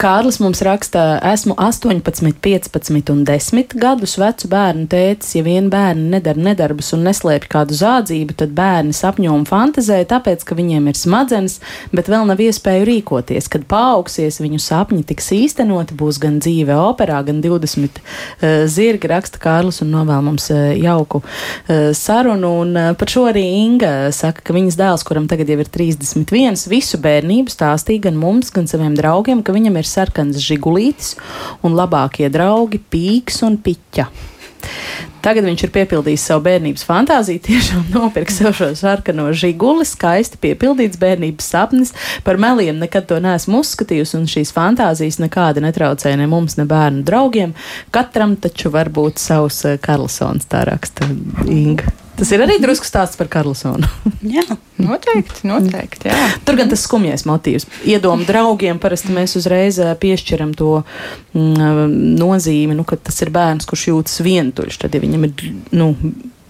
[0.00, 5.36] Kārlis mums raksta, esmu 18, 15 un 10 gadus vecu bērnu tētis.
[5.38, 10.42] Ja vien bērni nedara nedarbus un neslēpj kādu zādzību, tad bērni sapņo un fantazē, tāpēc,
[10.46, 11.60] ka viņiem ir smadzenes,
[11.94, 13.48] bet vēl nav iespēju rīkoties.
[13.52, 19.42] Kad paaugsies, viņu sapņi tiks īstenoti, būs gan dzīve operā, gan 20 uh, zirgi, raksta
[19.42, 22.52] Kārlis un novēl mums uh, jauku uh, sarunu.
[22.64, 26.66] Un uh, par šo arī Inga saka, ka viņas dēls, kuram tagad jau ir 31,
[26.70, 31.14] visu bērnību stāstīja gan mums, gan saviem draugiem draugiem, ka viņam ir sarkans žigulītis
[31.64, 34.08] un labākie draugi pīks un piķa.
[35.24, 41.00] Tagad viņš ir piepildījis savu bērnības fantāziju, tiešām nopirka sev šo sarkano žiguli, skaisti piepildīts
[41.00, 41.94] bērnības sapnis.
[42.26, 47.06] Par meliem nekad to neesmu uzskatījusi, un šīs fantāzijas nekāda netraucēja ne mums, ne bērnu
[47.08, 47.56] draugiem.
[47.94, 51.08] Katram taču var būt savs eh, Karlsons, tā raksta
[51.48, 51.94] Inga.
[52.14, 53.88] Tas ir arī drusku stāsts par Karlsonu.
[54.36, 54.44] jā,
[54.78, 56.10] noteikti, noteikti.
[56.12, 56.28] Jā.
[56.46, 57.66] Tur gan tas skumjais motīvs.
[57.90, 60.76] Iedomu draugiem parasti mēs uzreiz piešķiram to
[61.34, 64.78] mm, nozīmi, nu, ka tas ir bērns, kurš jūtas vientuļš.
[64.84, 65.92] Tad, ja viņam ir nu,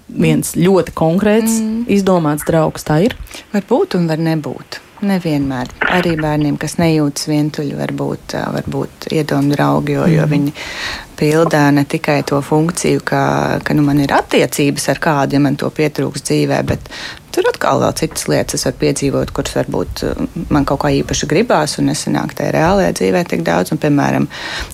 [0.09, 1.85] viens ļoti konkrēts, mm.
[1.92, 3.16] izdomāts draugs, tā ir.
[3.53, 4.81] Var būt un var nebūt.
[5.02, 5.72] Nevienmēr.
[5.90, 10.54] Arī bērniem, kas nejūtas vientuļi, var būt, var būt iedomu draugi, jo, jo viņi
[11.18, 13.24] pildā ne tikai to funkciju, ka,
[13.66, 16.88] ka nu, man ir attiecības ar kādu, ja man to pietrūks dzīvē, bet
[17.35, 20.04] tur atkal vēl citas lietas es varu piedzīvot, kuras varbūt
[20.54, 23.74] man kaut kā īpaši gribās, un nesanāk tajā reālajā dzīvē tik daudz.
[23.74, 24.28] Un, piemēram,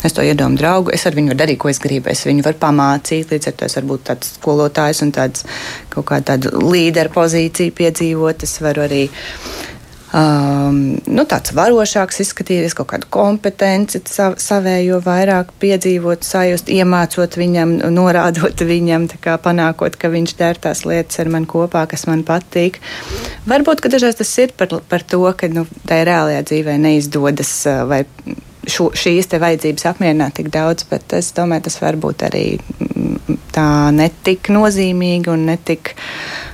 [0.04, 2.12] es to iedomu draugu, es ar viņu varu darīt, ko es gribu.
[2.12, 5.48] Es viņu varu pamācīt, līdz ar to es varu būt tāds skolotājs un tāds
[5.92, 8.44] kaut kā tādu līderu pozīciju piedzīvot.
[8.44, 9.06] Es varu arī
[10.16, 17.76] um, nu, tāds varošāks izskatīties, kaut kādu kompetenci sav, savējo vairāk piedzīvot, sajust, iemācot viņam,
[17.94, 22.80] norādot viņam, kā panākot, ka viņš dara tās lietas ar mani kopā, kas man patīk.
[23.50, 27.82] Varbūt, ka dažreiz tas ir par, par to, ka nu, tā reālajā dzīvē neizdodas uh,
[27.90, 28.04] vai
[28.68, 33.66] šo, šīs vajadzības apmierināt tik daudz, bet es domāju, tas var būt arī mm, tā
[33.94, 35.94] netik nozīmīgi un netik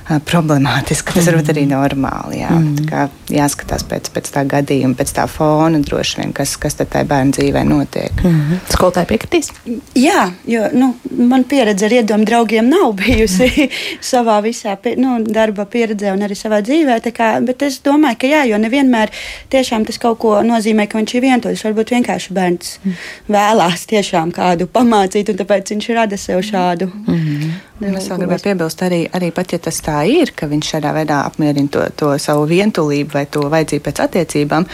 [0.07, 1.13] problemātiski.
[1.13, 1.29] Tas mm.
[1.31, 2.39] varbūt arī normāli.
[2.41, 2.53] Jā.
[2.55, 3.15] Mm.
[3.33, 7.35] Jāskatās pēc, pēc tā gadījuma, pēc tā fona, droši vien, kas, kas tad tajā bērnu
[7.35, 8.23] dzīvē notiek.
[8.23, 8.61] Mm -hmm.
[8.71, 9.51] Skolotāji piekritīs?
[9.95, 13.69] Jā, jo nu, man pieredze ar iedomu draugiem nav bijusi mm.
[14.11, 17.01] savā visā nu, darba pieredzē un arī savā dzīvē.
[17.17, 19.11] Kā, bet es domāju, ka jā, jo nevienmēr
[19.49, 21.63] tiešām tas kaut ko nozīmē, ka viņš ir vientuļš.
[21.67, 22.93] Varbūt vienkārši bērns mm.
[23.27, 26.91] vēlās tiešām kādu pamācīt, un tāpēc viņš rada sev šādu.
[27.07, 27.51] Mm -hmm.
[27.77, 31.21] Es vēl gribēju piebilst, arī, arī pat ja tas tā ir, ka viņš šādā veidā
[31.25, 34.67] apmierina to, to savu vientulību vai to vajadzību pēc attiecībām,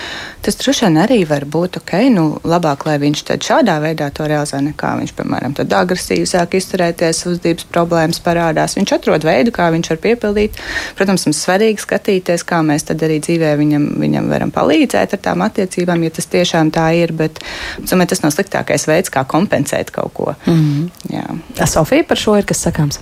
[0.43, 4.61] tas droši vien arī var būt ok, nu, labāk, lai viņš šādā veidā to realizē,
[4.63, 8.77] nekā viņš, piemēram, agresīvi sāk izturēties, uzdības problēmas parādās.
[8.77, 10.59] Viņš atrod veidu, kā viņš var piepildīt.
[10.97, 15.45] Protams, mums svarīgi skatīties, kā mēs tad arī dzīvē viņam, viņam varam palīdzēt ar tām
[15.45, 17.41] attiecībām, ja tas tiešām tā ir, bet
[17.79, 20.35] domāju, tas nav sliktākais veids, kā kompensēt kaut ko.
[20.45, 21.67] Mm -hmm.
[21.73, 22.99] Sofija par šo ir kas sakāms?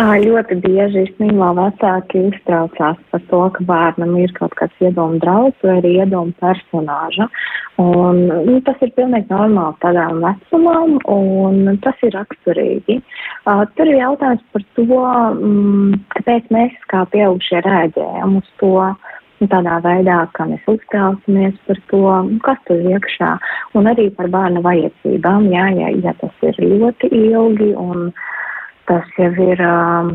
[0.00, 5.74] Ļoti bieži īstenībā vecāki uztraucās par to, ka bērnam ir kaut kāds iedomu draugs vai
[5.80, 7.26] arī iedomu personāža.
[7.82, 12.96] Un, nu, tas ir pilnīgi normāli tādām vecumām, un tas ir raksturīgi.
[13.44, 18.74] Uh, tur ir jautājums par to, mm, kāpēc mēs kā pieaugušie rēģējam uz to.
[19.40, 22.00] Tādā veidā, kā mēs uztraucamies par to,
[22.44, 23.30] kas tur iekšā,
[23.72, 25.48] un arī par bērna vajadzībām.
[25.48, 28.10] Jā, ja, ja tas ir ļoti ilgi un
[28.88, 30.12] tas jau ir um,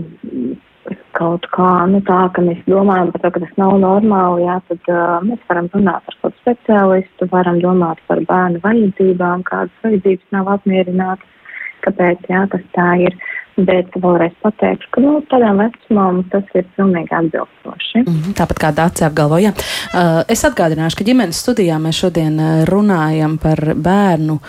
[1.18, 4.92] kaut kā, nu tā, ka mēs domājam par to, ka tas nav normāli, jā, tad
[4.92, 10.52] uh, mēs varam runāt ar kādu speciālistu, varam domāt par bērnu vajadzībām, kādas vajadzības nav
[10.58, 13.18] apmierinātas, kāpēc, jā, tas tā ir.
[13.56, 18.02] Bet vēlreiz pateikšu, ka nu, tādām vecumām tas ir pilnīgi atbilstoši.
[18.04, 19.54] Mm -hmm, tāpat kā Dācis apgalvoja.
[19.96, 24.40] Uh, es atgādināšu, ka ģimenes studijā mēs šodien uh, runājam par bērnu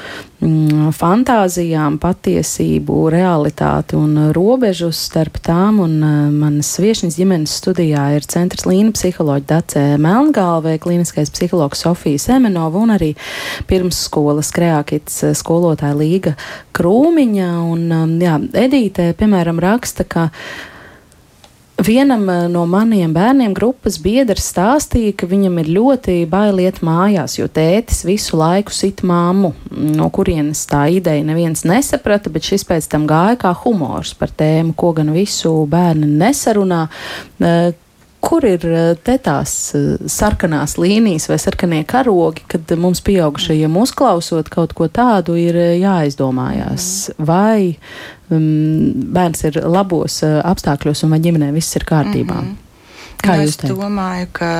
[0.40, 5.78] mm, fantāzijām, patiesību, realitāti un robežu starp tām.
[5.80, 12.18] Un, uh, manas viešņas ģimenes studijā ir centrs Līna psiholoģa Dacē Melngalvē, klīniskais psihologs Sofija
[12.18, 13.14] Semenova un arī
[13.68, 16.34] pirmsskolas kreākits uh, skolotāja Līga
[16.72, 17.50] Krūmiņa.
[17.70, 20.30] Un, um, jā, Edīte Eglītē, piemēram, raksta, ka
[21.76, 27.34] Vienam eh, no maniem bērniem grupas biedrs stāstīja, ka viņam ir ļoti bail iet mājās,
[27.36, 32.88] jo tētis visu laiku sit māmu, no kurienes tā ideja neviens nesaprata, bet šis pēc
[32.88, 36.86] tam gāja kā humors par tēmu, ko gan visu bērni nesarunā.
[38.20, 44.48] Kur ir eh, te tās eh, sarkanās līnijas vai sarkanie karogi, kad mums pieaugušajiem uzklausot
[44.52, 47.10] kaut ko tādu ir eh, jāizdomājās?
[47.18, 47.76] Vai
[48.30, 52.40] um, bērns ir labos apstākļos un vai ģimenē viss ir kārtībā?
[52.40, 52.62] Mm -hmm.
[53.22, 53.72] Kā nu, jūs teikt?
[53.72, 54.50] Es domāju, ka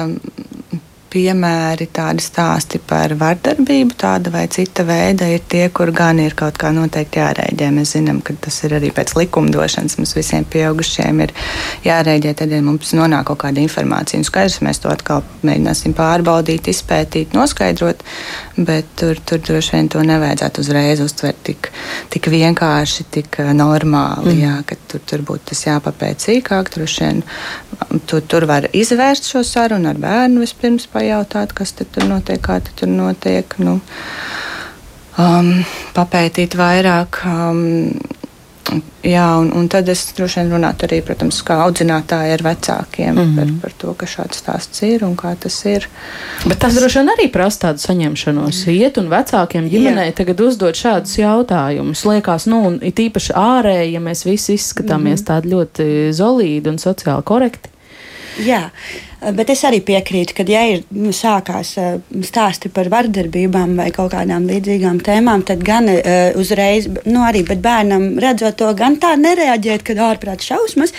[1.17, 6.59] piemēri, tādi stāsti par vardarbību, tāda vai cita veida, ir tie, kur gan ir kaut
[6.61, 7.71] kā noteikti jārēģē.
[7.73, 9.97] Mēs zinām, ka tas ir arī pēc likumdošanas.
[10.01, 11.33] Mums visiem pieaugušiem ir
[11.87, 14.21] jārēģē, tad, ja mums nonāk kaut kāda informācija.
[14.21, 18.05] Un skaidrs, mēs to atkal mēģināsim pārbaudīt, izpētīt, noskaidrot,
[18.59, 21.71] bet tur, tur droši vien to nevajadzētu uzreiz uztvert tik,
[22.13, 24.43] tik vienkārši, tik uh, normāli, mm.
[24.45, 26.75] jā, ka tur, tur būtu tas jāpapēc sīkāk.
[26.77, 27.23] Vien,
[28.09, 32.91] tur, tur var izvērst šo sarunu ar bērnu vispirms pajautāt, kas tur notiek, kā tur
[32.91, 33.59] notiek.
[33.63, 33.81] Nu,
[35.19, 35.55] um,
[35.95, 37.23] papētīt vairāk.
[37.25, 38.15] Um,
[39.07, 43.21] Jā, un, un tad es droši vien runātu arī, protams, kā audzinātāja ar vecākiem mm
[43.21, 43.37] -hmm.
[43.37, 45.87] par, par to, ka šāds stāsts ir un kā tas ir.
[46.45, 48.65] Bet tas droši vien arī prasa tādu saņemšanos.
[48.67, 50.15] Iet un vecākiem ģimenei Jā.
[50.15, 52.05] tagad uzdot šādus jautājumus.
[52.05, 55.31] Liekas, nu, un it īpaši ārēji, ja mēs visi izskatāmies mm -hmm.
[55.31, 57.69] tādi ļoti zolīdi un sociāli korekti.
[58.43, 58.71] Jā,
[59.37, 64.13] bet es arī piekrītu, ka, ja ir nu, sākās uh, stāsti par vardarbībām vai kaut
[64.15, 69.87] kādām līdzīgām tēmām, tad gan uh, uzreiz, nu arī bērnam redzot to, gan tā nereaģēt,
[69.87, 70.95] kad ārprāt šausmas.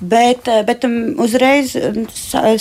[0.00, 2.04] Bet, eh, bet um, uzreiz um,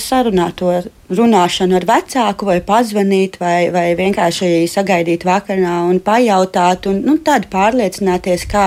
[0.02, 0.72] sarunāt to
[1.14, 7.46] runāšanu ar vecāku, vai pazvanīt, vai, vai vienkārši sagaidīt vakarā un pajautāt, un nu, tādu
[7.54, 8.66] pārliecināties, kā,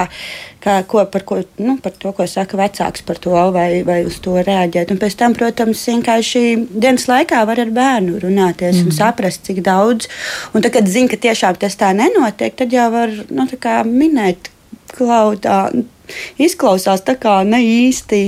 [0.62, 4.22] kā, ko, par, ko, nu, par to, ko saka vecāks par to, vai, vai uz
[4.22, 4.94] to reaģēt.
[4.94, 8.86] Un pēc tam, protams, vienkārši dienas laikā var ar bērnu runāties mm.
[8.86, 10.06] un saprast, cik daudz.
[10.54, 13.50] Un tad, kad zina, ka tiešām tas tā nenotiek, tad jau var nu,
[13.90, 14.54] minēt,
[14.94, 15.64] klaudā
[16.38, 18.20] izklausās tā kā ne īsti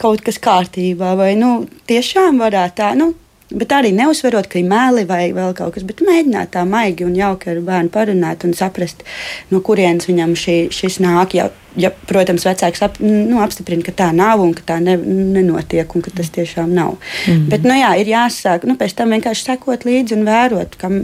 [0.00, 2.94] kaut kas kārtībā, vai nu, tiešām varētu tā.
[2.98, 3.12] Nu,
[3.50, 7.16] Bet arī neuzsverot, ka ir mēli vai vēl kaut kas, bet mēģināt tā maigi un
[7.18, 9.02] jauki ar bērnu parunāt un saprast,
[9.50, 11.34] no kurienes viņam šī, šis nāk.
[11.34, 14.94] Ja, ja, protams, vecāks ap, nu, apstiprina, ka tā nav un ka tā ne,
[15.34, 16.94] nenotiek un ka tas tiešām nav.
[16.94, 17.48] Mm -hmm.
[17.50, 21.02] Bet, nu jā, ir jāsāk, nu, pēc tam vienkārši sekot līdzi un vērot, kam,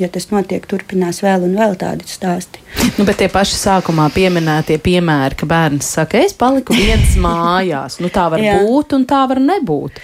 [0.00, 2.62] ja tas notiek, turpinās vēl un vēl tādi stāsti.
[2.98, 8.00] Nu, bet tie paši sākumā pieminētie piemēri, ka bērns saka, es paliku viens mājās.
[8.02, 10.00] Nu, tā var būt un tā var nebūt.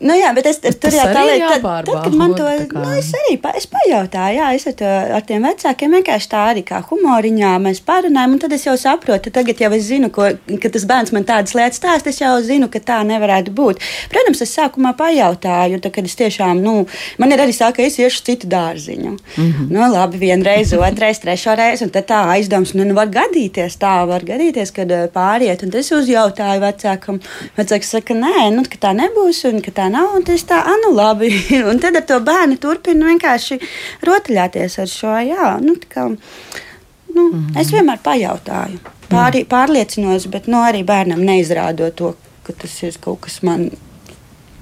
[0.00, 2.84] Nu, jā, bet es, es tur jau tā lietu, tad, tad, kad man to, nu,
[2.98, 6.64] es arī pa, es pajautāju, jā, es ar, to, ar tiem vecākiem vienkārši tā arī
[6.66, 10.30] kā humoriņā mēs pārunājam, un tad es jau saprotu, tagad jau es zinu, ko,
[10.62, 13.82] ka tas bērns man tādas lietas stāst, es jau zinu, ka tā nevarētu būt.
[14.12, 16.74] Protams, es sākumā pajautāju, tad, kad es tiešām, nu,
[17.22, 19.14] man ir arī saka, ka es iešu citu dārziņu.
[19.14, 19.70] Mm -hmm.
[19.70, 23.94] Nu, labi, vienreiz, otrreiz, trešo reizi, un tad tā aizdoms, nu, nu var gadīties, tā
[24.06, 27.20] var gadīties, kad pāriet, un tas uzjautāju vecākam.
[27.56, 30.16] Vecāks saka, nē, nu, ka tā nebūs, un ka tā tā nav.
[30.18, 31.30] Un tas tā, ah, nu labi.
[31.70, 33.60] un tad ar to bērnu turpina vienkārši
[34.06, 35.14] rotaļāties ar šo.
[35.24, 37.60] Jā, nu, kā, nu, mm -hmm.
[37.60, 43.20] Es vienmēr pajautāju, pāri, pārliecinos, bet nu, arī bērnam neizrādot to, ka tas ir kaut
[43.20, 43.70] kas man.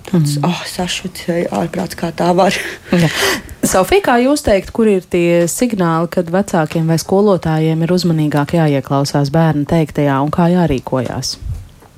[0.03, 0.45] Tāds mm.
[0.45, 2.53] oh, sašucēja ārprāts, kā tā var.
[3.73, 9.31] Sofija, kā jūs teikt, kur ir tie signāli, kad vecākiem vai skolotājiem ir uzmanīgāk jāieklausās
[9.31, 11.39] bērnu teiktajā un kā jārīkojās?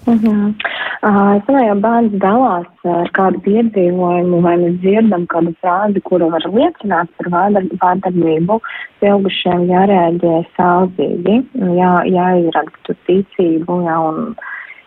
[0.07, 0.55] Uh -huh.
[1.03, 6.27] uh, es domāju, ja bērns dalās ar kādu piedzīvojumu, vai mēs dzirdam kādu frāzi, kura
[6.35, 7.31] var liecināt par
[7.83, 8.59] vārdarbību,
[9.01, 11.37] pieaugušiem jārēģē saudzīgi,
[11.81, 14.37] jā, jāierakstu ticību, jā, un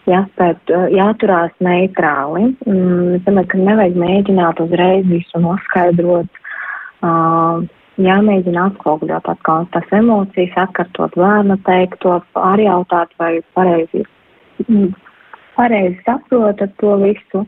[0.05, 0.53] jāspēj,
[0.99, 2.53] jāturās neitrāli.
[2.67, 6.29] Mm, es domāju, ka nevajag mēģināt uzreiz visu noskaidrot.
[7.01, 7.65] Uh,
[7.97, 14.05] jāmēģina atspoguļot atkal tās emocijas, atkārtot bērna teikto, pārjautāt, vai pareizi
[15.57, 17.43] pareizi saprotat to visu.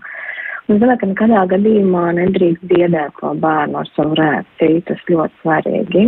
[0.69, 4.83] Un es domāju, ka nekādā gadījumā nedrīkst biedēt to bērnu ar savu reakciju.
[4.89, 6.03] Tas ļoti svarīgi.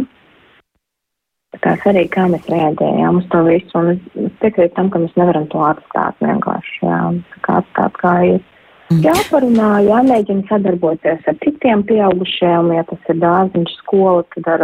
[1.62, 3.74] Tā arī kā mēs reaģējām uz to visu.
[3.80, 6.78] Un es piekrītu tam, ka mēs nevaram to atstāt vienkārši.
[6.86, 7.02] Jā,
[7.48, 8.40] kā atstāt kā ir.
[8.92, 9.02] Mm.
[9.06, 14.64] Jāparunā, jāmēģina sadarboties ar citiem pieaugušajiem, ja tas ir dārziņš skola, tad ar,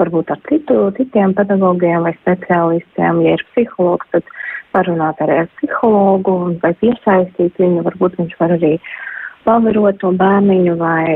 [0.00, 4.26] varbūt ar citu, citiem pedagogiem vai speciālistiem, ja ir psihologs, tad
[4.74, 8.74] parunāt arī ar psihologu vai piesaistīt viņu, varbūt viņš var arī
[9.46, 11.06] pavarot to bērniņu vai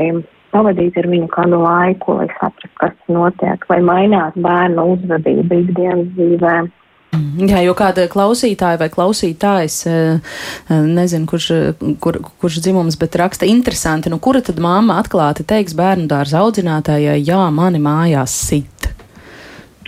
[0.55, 6.55] pavadīt ar viņu kādu laiku, lai saprastu, kas notiek, vai mainās bērnu uzvedība ikdienas dzīvē.
[7.15, 10.19] Mm, jā, jo kāda klausītāja vai klausītājs, eh,
[10.69, 11.49] eh, nezinu, kurš,
[12.03, 17.19] kur, kurš dzimums, bet raksta interesanti, nu kura tad māma atklāti teiks bērnu dārza audzinātājai,
[17.23, 18.89] jā, mani mājās sit.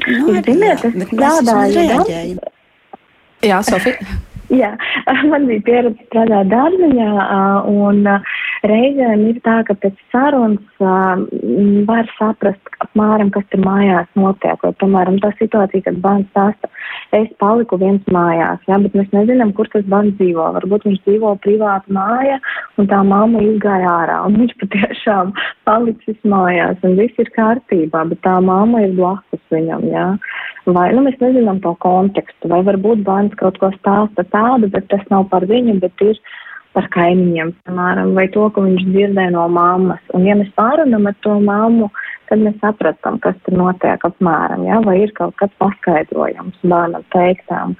[0.07, 2.38] Nu, Ziniet, es strādāju.
[3.45, 3.99] Jā, Sofija.
[4.47, 4.69] Jā,
[5.31, 7.09] man bija pieredze strādāt dārziņā,
[7.67, 8.05] un
[8.67, 10.83] reizēm ir tā, ka pēc sarunas
[11.89, 14.63] var saprast apmēram, kas tur mājās notiek.
[14.63, 16.71] Vai, piemēram, tā situācija, kad bērns stāsta,
[17.16, 20.47] es paliku viens mājās, jā, bet mēs nezinām, kur tas bērns dzīvo.
[20.58, 22.39] Varbūt viņš dzīvo privāta māja,
[22.78, 25.34] un tā mamma izgāja ārā, un viņš patiešām
[25.70, 30.08] palicis mājās, un viss ir kārtībā, bet tā mamma ir blakus viņam, jā.
[30.68, 35.05] Vai, nu, mēs nezinām to kontekstu, vai varbūt bērns kaut ko stāsta tādu, bet tas
[35.14, 36.20] nav par viņu, bet ir
[36.78, 40.03] par kaimiņiem, piemēram, vai to, ko viņš dzirdēja no mammas.
[40.17, 41.89] Un ja mēs pārunam ar to mammu,
[42.30, 44.78] tad mēs sapratam, kas tur notiek apmēram, ja?
[44.86, 47.73] vai ir kaut kāds paskaidrojums bērnam teiktām.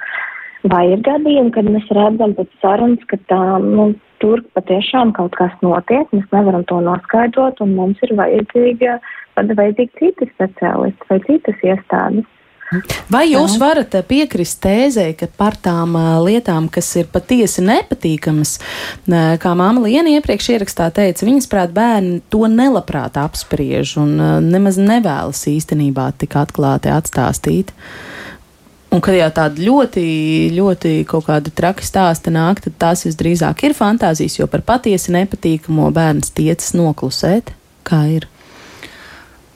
[0.67, 3.91] Vai ir gadījumi, kad mēs redzam pēc sarunas, ka tā, nu,
[4.23, 8.97] tur patiešām kaut kas notiek, mēs nevaram to noskaidrot, un mums ir vajadzīga,
[9.37, 12.33] vajadzīgi citi speciālisti vai citas iestādes.
[13.07, 18.57] Vai jūs varat eh, piekrist tēzē, ka par tām eh, lietām, kas ir patiesi nepatīkamas,
[19.07, 24.18] eh, kā māma Liena iepriekš ierakstā teica, viņas prāt bērni to nelabprāt apspriež un
[24.49, 27.72] nemaz nevēlas īstenībā tik atklāti atstāstīt?
[28.91, 30.03] Un, kad jau tāda ļoti,
[30.55, 35.88] ļoti kaut kāda traka stāsta nāk, tad tās visdrīzāk ir fantāzijas, jo par patiesi nepatīkamo
[35.95, 37.51] bērns tiecas noklusēt.
[37.88, 38.28] Kā ir?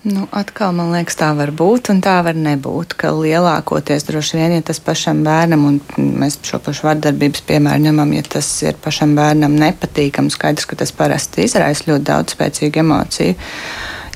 [0.02, 2.96] Nu, atkal man liekas, tā var būt un tā var nebūt.
[3.22, 8.24] Lielākoties droši vien, ja tas pašam bērnam, un mēs šo pašu vardarbības piemēru ņemam, ja
[8.26, 13.38] tas ir pašam bērnam nepatīkams, skaidrs, ka tas parasti izraisa ļoti daudz spēcīgu emociju.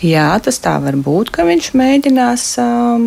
[0.05, 2.47] Jā, tas tā var būt, ka viņš mēģinās.
[2.65, 3.05] Um,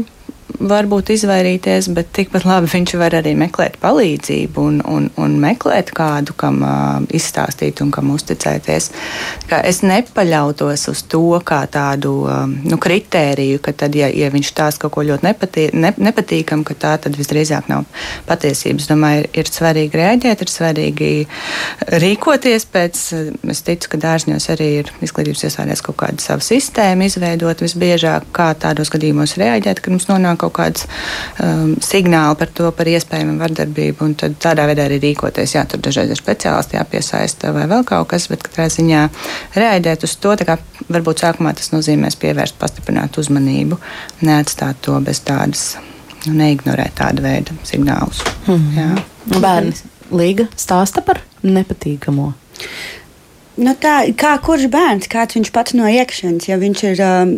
[0.59, 6.35] varbūt izvairīties, bet tikpat labi viņš var arī meklēt palīdzību un, un, un meklēt kādu,
[6.39, 8.91] kam uh, izstāstīt un kam uzticēties.
[9.51, 14.53] Kā es nepaļautos uz to kā tādu um, nu, kritēriju, ka tad, ja, ja viņš
[14.53, 17.87] stāsta kaut ko ļoti nepatī, ne, nepatīkamu, ka tā tad visdrīzāk nav
[18.29, 18.89] patiesības.
[18.89, 21.13] Es domāju, ir, ir svarīgi rēģēt, ir svarīgi
[22.03, 23.05] rīkoties pēc.
[23.53, 28.51] Es ticu, ka dārzņos arī ir izglītības iestādēs kaut kāda sava sistēma izveidot visbiežāk, kā
[28.59, 30.87] tādos gadījumos rēģēt, kad mums nonāk kaut kāds
[31.43, 35.57] um, signāli par to, par iespējamu vardarbību, un tad tādā veidā arī rīkoties.
[35.57, 39.05] Jā, tur dažreiz ir speciālisti jāpiesaista vai vēl kaut kas, bet katrā ziņā
[39.59, 40.37] reaģēt uz to,
[40.89, 43.79] varbūt sākumā tas nozīmēs pievērst, pastiprināt uzmanību,
[44.23, 45.77] neatstāt to bez tādas,
[46.27, 48.25] nu, neignorēt tādu veidu signālus.
[48.47, 49.41] Mm -hmm.
[49.41, 49.75] Bērni
[50.11, 52.33] Līga stāsta par nepatīkamo.
[53.59, 57.33] Nu tā, kā kurš bērns, kāds viņš pats no iekšienes, ja viņš ir um,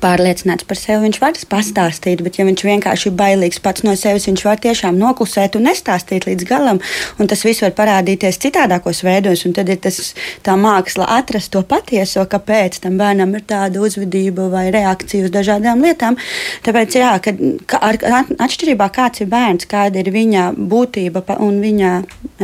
[0.00, 4.26] pārliecināts par sevi, viņš var pastāstīt, bet ja viņš vienkārši ir bailīgs pats no sevis,
[4.28, 6.80] viņš var tiešām noklusēt un nestāstīt līdz galam.
[7.20, 10.00] Un tas viss var parādīties citādākos veidos, un tad ir tas,
[10.46, 15.84] tā māksla atrast to patieso, kāpēc tam bērnam ir tāda uzvedība vai reakcija uz dažādām
[15.84, 16.18] lietām.
[16.66, 17.40] Tāpēc, jā, kad,
[17.80, 18.00] ar,
[18.46, 21.94] atšķirībā kāds ir bērns, kāda ir viņa būtība un viņa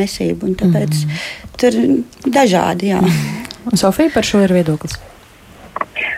[0.05, 1.21] esība, un tāpēc mm.
[1.61, 1.79] tur
[2.39, 3.03] dažādi, jā.
[3.77, 4.97] Sofija par šo ir viedoklis.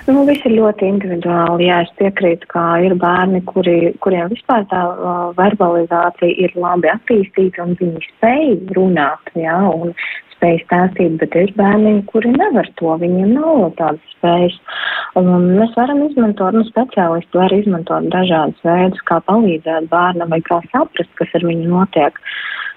[0.09, 1.69] Nu, viss ir ļoti individuāli.
[1.69, 7.65] Jā, es piekrītu, ka ir bērni, kuri, kuriem vispār tā uh, verbalizācija ir labi attīstīta
[7.67, 9.95] un viņi spēj runāt, jā, un
[10.41, 14.57] spēj stāstīt, bet ir bērni, kuri nevar to, viņiem nav tādas spējas.
[15.21, 20.63] Un mēs varam izmantot, nu, speciālisti var izmantot dažādus veidus, kā palīdzēt bērnam vai kā
[20.71, 22.17] saprast, kas ar viņu notiek.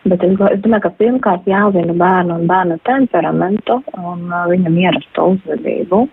[0.03, 5.29] Bet es, es domāju, ka pirmkārt jāzina bērnu un bērnu temperamentu un uh, viņam ierasto
[5.37, 6.03] uzvedību.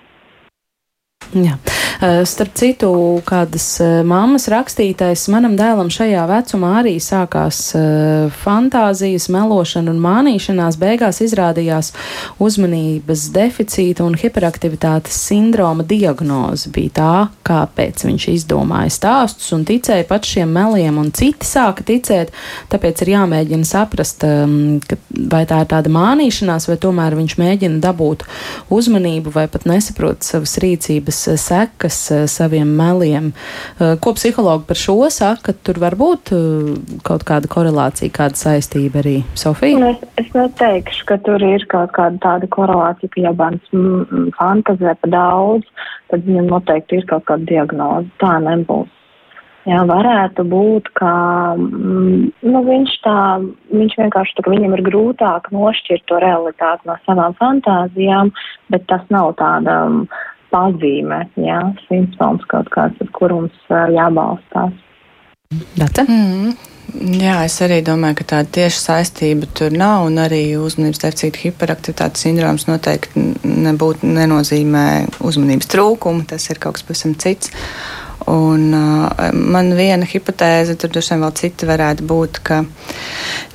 [1.35, 1.55] Jā.
[2.01, 2.89] Eh, starp citu,
[3.29, 10.79] kādas eh, mammas rakstītais manam dēlam šajā vecumā arī sākās eh, fantāzijas, melošana un mānīšanās.
[10.81, 11.91] Beigās izrādījās
[12.41, 17.11] uzmanības deficīta un hiperaktivitātes sindroma diagnoze bija tā,
[17.51, 22.33] kāpēc viņš izdomāja stāstus un ticēja pat šiem meliem, un citi sāka ticēt.
[22.73, 24.81] Tāpēc ir jāmēģina saprast, ehm,
[25.29, 28.25] vai tā ir tāda mānīšanās, vai tomēr viņš mēģina dabūt
[28.73, 33.33] uzmanību, vai pat nesaprot savas rīcības sekas eh, saviem meliem.
[33.79, 35.55] Eh, ko psihologi par šo saka?
[35.67, 39.81] Tur var būt eh, kaut kāda korelācija, kāda saistība arī Sofija?
[39.81, 43.75] Nu, es, es neteikšu, ka tur ir kaut kāda tāda korelācija, ka ja bērns
[44.39, 45.69] fantazē pa daudz,
[46.13, 48.11] tad viņam noteikti ir kaut kāda diagnoze.
[48.23, 48.97] Tā nebūs.
[49.69, 51.11] Jā, varētu būt, ka
[51.61, 53.17] nu, viņš tā,
[53.69, 58.33] viņš vienkārši tā, viņam ir grūtāk nošķirt to realitāti no savām fantāzijām,
[58.73, 59.77] bet tas nav tāda
[60.53, 64.75] pazīme, jā, simptoms kaut kāds, uz kur mums jābalstās.
[65.79, 66.05] Data?
[66.07, 66.53] Mm.
[67.21, 72.25] Jā, es arī domāju, ka tāda tieša saistība tur nav, un arī uzmanības deficīta hiperaktivitātes
[72.27, 74.87] sindroms noteikti nebūtu nenozīmē
[75.23, 77.53] uzmanības trūkumu, tas ir kaut kas pavisam cits.
[78.29, 82.61] Un, uh, man viena hipotēze, tur droši vien vēl citi varētu būt, ka,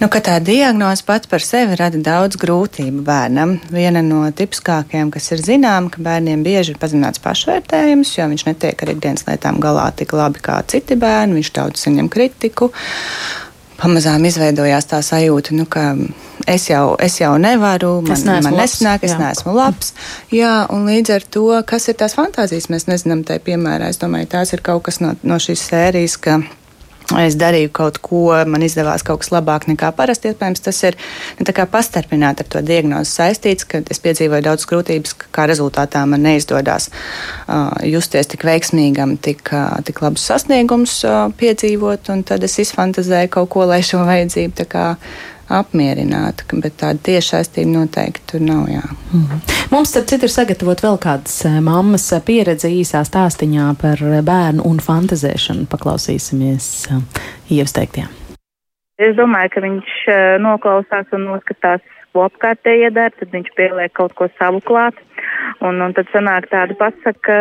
[0.02, 3.58] nu, ka tā diagnoze pats par sevi rada daudz grūtību bērnam.
[3.74, 8.82] Viena no tipiskākajām, kas ir zināma, ka bērniem bieži ir pazemināts pašvērtējums, jo viņš netiek
[8.82, 12.72] ar ikdienas lietām galā tik labi kā citi bērni, viņš daudz saņem kritiku.
[13.76, 15.90] Pamazām izveidojās tā sajūta, nu, ka
[16.48, 19.20] es jau, es jau nevaru, man, man nesnāk, es jā.
[19.20, 19.94] neesmu labs.
[20.32, 23.90] Jā, un līdz ar to, kas ir tās fantāzijas, mēs nezinām, tai piemērā.
[23.92, 26.40] Es domāju, tās ir kaut kas no, no šīs sērijas, ka
[27.22, 30.32] es darīju kaut ko, man izdevās kaut kas labāk nekā parasti.
[30.32, 30.98] Iespējams, tas ir
[31.40, 36.90] nu, pastarpināti ar to diagnozi saistīts, ka es piedzīvoju daudz grūtības, kā rezultātā man neizdodas
[36.90, 43.34] uh, justies tik veiksmīgam, tik, uh, tik labus sasniegumus uh, piedzīvot, un tad es izfantazēju
[43.38, 44.58] kaut ko, lai šo vajadzību
[45.50, 48.68] apmierināta, bet tāda tieša saistība noteikti tur nav.
[48.70, 48.84] Jā.
[49.14, 49.40] Mm -hmm.
[49.72, 54.78] Mums, starp citu, ir sagatavot vēl kādas eh, mammas pieredze īsā stāstīņā par bērnu un
[54.80, 55.66] fantazēšanu.
[55.66, 56.90] Paklausīsimies
[57.50, 58.08] ievsteigtiem.
[58.98, 59.88] Es domāju, ka viņš
[60.40, 61.82] noklausās un noskatās,
[62.16, 64.98] ko apkārtēji dara, tad viņš pieliek kaut ko savu klāt.
[65.64, 67.38] Un, un tad sanāk tāda pasaka,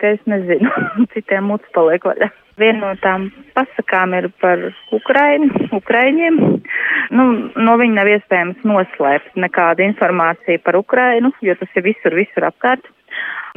[0.00, 0.72] ka es nezinu,
[1.14, 2.30] citiem mutes paliek vaļā.
[2.58, 4.64] Viena no tām pasakām ir par
[4.96, 6.38] Ukrainu, Ukraiņiem.
[7.14, 12.48] Nu, no viņa nav iespējams noslēpt nekādu informāciju par Ukrainu, jo tas ir visur, visur
[12.48, 12.82] apkārt.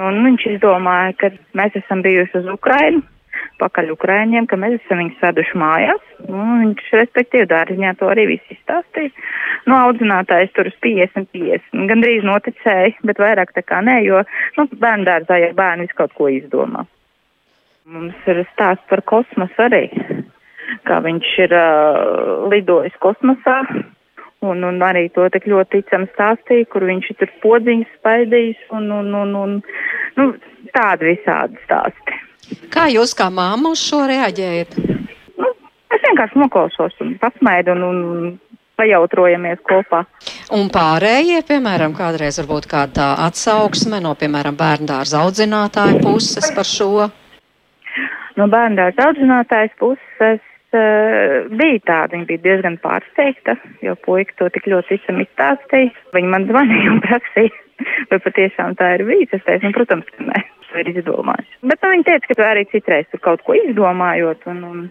[0.02, 3.02] Un viņš izdomāja, ka mēs esam bijuši uz Ukrainu,
[3.62, 6.08] pakaļ Ukraiņiem, ka mēs esam viņus veduši mājās.
[6.28, 9.14] Viņš, respektīvi, dārziņā to arī viss izstāstīja.
[9.70, 11.86] Nu, audzinātājs tur uz 50, 50.
[11.92, 14.24] Gandrīz noticēja, bet vairāk tā kā nē, jo,
[14.58, 16.86] nu, bērnu dārzā, ja bērni visu kaut ko izdomā.
[17.92, 19.88] Mums ir stāsts par kosmosu arī,
[20.88, 23.62] kā viņš ir uh, lidojis kosmosā.
[24.42, 28.88] Un, un arī to tik ļoti ticam stāstīja, kur viņš ir tur podziņas spaidījis un,
[28.96, 29.52] un, un, un
[30.18, 30.26] nu,
[30.74, 32.18] tādi visādi stāsti.
[32.72, 34.78] Kā jūs kā māma uz šo reaģējat?
[35.42, 35.52] Nu,
[35.92, 38.02] es vienkārši noklausos un pasmaidu un, un
[38.82, 40.04] pajautrojamies kopā.
[40.56, 47.10] Un pārējie, piemēram, kādreiz varbūt kāda atsauksme no, piemēram, bērndārza audzinātāja puses par šo?
[48.40, 54.70] No bērndārza audzinātājas puses uh, bija tāda, viņa bija diezgan pārsteigta, jo puika to tik
[54.72, 55.92] ļoti ticami izstāstīja.
[56.16, 57.52] Viņa man zvanīja un prasīja,
[58.12, 59.36] vai patiešām tā ir bijis.
[59.36, 61.52] Es teicu, nu, protams, ka nē, to ir izdomājis.
[61.62, 64.84] Bet nu, viņa teica, ka arī citreiz tur kaut ko izdomājot, un, un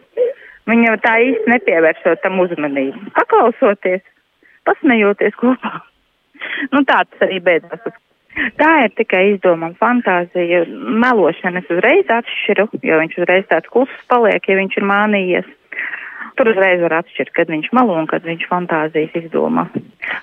[0.71, 3.13] viņa tā īsti nepievēršot tam uzmanību.
[3.19, 4.05] Paklausoties,
[4.69, 5.81] pasmejoties kopā.
[6.73, 7.83] Nu, tā tas arī beidzās.
[8.57, 10.63] Tā ir tikai izdoma un fantāzija.
[11.03, 15.51] Melošana es uzreiz atšķiru, jo viņš uzreiz tāds kluss paliek, ja viņš ir mānījies.
[16.39, 19.67] Tur uzreiz var atšķirt, kad viņš melo un kad viņš fantāzijas izdomā.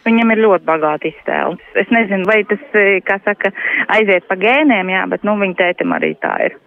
[0.06, 1.58] Viņam ir ļoti bagāta iztēle.
[1.78, 2.64] Es nezinu, vai tas,
[3.08, 3.52] kā saka,
[3.94, 6.58] aiziet pa gēniem, jā, bet, nu, viņa tētim arī tā ir.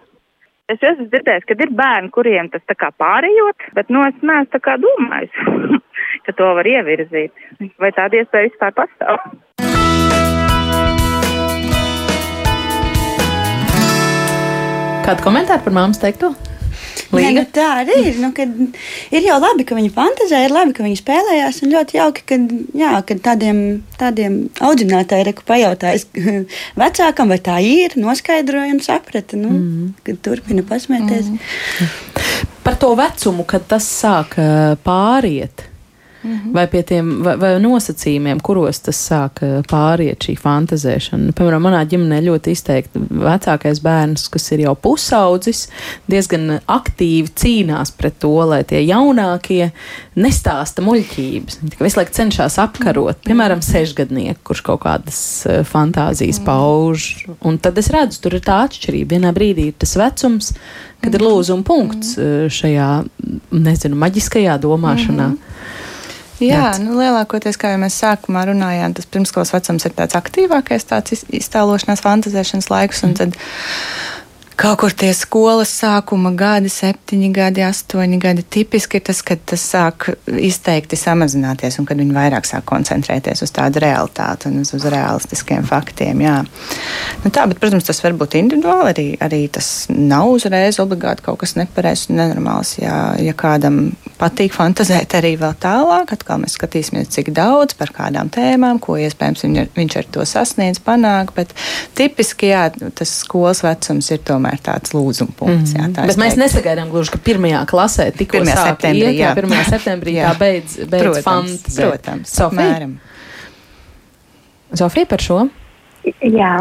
[0.71, 4.53] Es esmu dzirdējis, ka ir bērni, kuriem tas tā kā pārējot, bet, nu, es neesmu
[4.53, 5.41] tā kā domājis,
[6.27, 7.33] ka to var ievirzīt.
[7.81, 9.19] Vai tāda iespēja vispār pastāv?
[15.01, 16.31] Kādu komentāru par māmas teikto?
[17.11, 18.19] Nē, nu tā arī ir.
[18.21, 18.31] Nu,
[19.11, 21.61] ir jau labi, ka viņi fantazē, ir labi, ka viņi spēlējās.
[21.65, 22.39] Un ļoti jauki, ka,
[22.77, 22.91] jā,
[23.25, 23.63] tādiem,
[23.99, 26.07] tādiem audzinātājiem ir pajautājas
[26.81, 29.39] vecākam, vai tā ir, noskaidroja un saprata.
[29.39, 29.89] Nu, mm.
[30.07, 31.33] Kad turpina pasmēties.
[31.33, 31.91] Mm.
[32.65, 34.37] Par to vecumu, kad tas sāk
[34.85, 35.70] pāriet.
[36.23, 36.51] -hmm.
[36.53, 41.33] vai pie tiem vai, vai nosacījumiem, kuros tas sāk eh, pāriet šī fantazēšana.
[41.37, 45.67] Piemēram, manā ģimenē ļoti izteikti vecākais bērns, kas ir jau pusaudzis,
[46.11, 49.71] diezgan aktīvi cīnās pret to, lai tie jaunākie
[50.15, 51.59] nestāsta muļķības.
[51.61, 56.45] Viņi visu laiku cenšas apkarot, piemēram, sešgadnieku, kurš kaut kādas uh, fantāzijas mm.
[56.45, 57.09] pauž.
[57.41, 59.15] Un tad es redzu, tur ir tā atšķirība.
[59.15, 60.53] Vienā brīdī ir tas vecums,
[61.01, 62.89] kad ir lūzuma punkts uh, šajā,
[63.51, 65.31] nezinu, maģiskajā domāšanā.
[65.31, 65.47] Mm -hmm.
[66.41, 71.21] Jā, nu, lielākoties, kā jau mēs sākumā runājām, tas pirmskolas vecums ir tāds aktīvākais, tāds
[71.29, 73.05] iztēlošanās, fantazēšanas laiks.
[73.05, 73.19] Mm.
[73.19, 73.37] Tad
[74.61, 79.63] kaut kur tie skolas sākuma gadi, septiņi gadi, astoņi gadi, tipiski ir tas, kad tas
[79.73, 84.85] sāk izteikti samazināties un kad viņi vairāk sāk koncentrēties uz tādu realitāti un uz, uz
[84.85, 86.21] realistiskiem faktiem.
[86.25, 86.37] Jā.
[87.23, 88.91] Nu tā, bet, protams, tas var būt individuāli.
[88.93, 92.77] Arī, arī tas nav uzreiz obligāti kaut kas nepareizs un nenormāls.
[92.81, 93.87] Jā, ja kādam
[94.21, 99.45] patīk fantazēt arī vēl tālāk, atkal mēs skatīsimies, cik daudz par kādām tēmām, ko iespējams
[99.45, 101.33] viņ, viņš ar to sasniedz, panāk.
[101.37, 101.55] Bet
[101.97, 102.67] tipiski jā,
[102.97, 105.75] tas skolas vecums ir tomēr tāds lūzuma punkts.
[105.75, 105.95] Jā, mhm.
[105.97, 106.43] tā Bet mēs teiktu.
[106.45, 108.53] nesagaidām gluži, ka pirmajā klasē tikko 1.
[108.71, 109.31] septembrī, iet, jā.
[109.37, 109.57] 1.
[109.71, 110.29] septembrī jā.
[110.29, 111.87] tā beidz, beidz protams, fantazēt.
[111.87, 112.91] Protams, Sofija?
[114.81, 115.41] Sofija par šo?
[116.01, 116.53] Jā,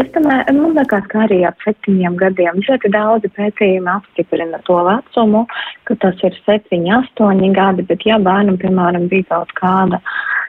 [0.00, 5.42] es domāju, man liekas, ka arī ap septiņiem gadiem ļoti daudzi pētījumi apstiprina to vecumu,
[5.84, 10.00] ka tas ir septiņi, astoņi gadi, bet ja bērnam, piemēram, bija kaut kāda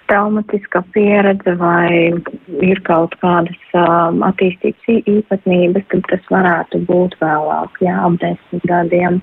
[0.08, 2.16] traumatiska pieredze vai
[2.64, 9.20] ir kaut kādas um, attīstības īpatnības, tad tas varētu būt vēlāk, jā, ap desmit gadiem,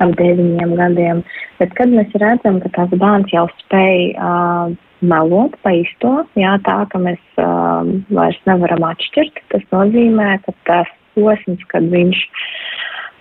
[0.00, 1.24] ap deviņiem gadiem.
[1.60, 6.82] Bet kad mēs redzam, ka tās bērns jau spēj uh, melot pa īsto, jā, tā,
[6.92, 12.22] ka mēs uh, vairs nevaram atšķirt, tas nozīmē, ka tas posms, kad viņš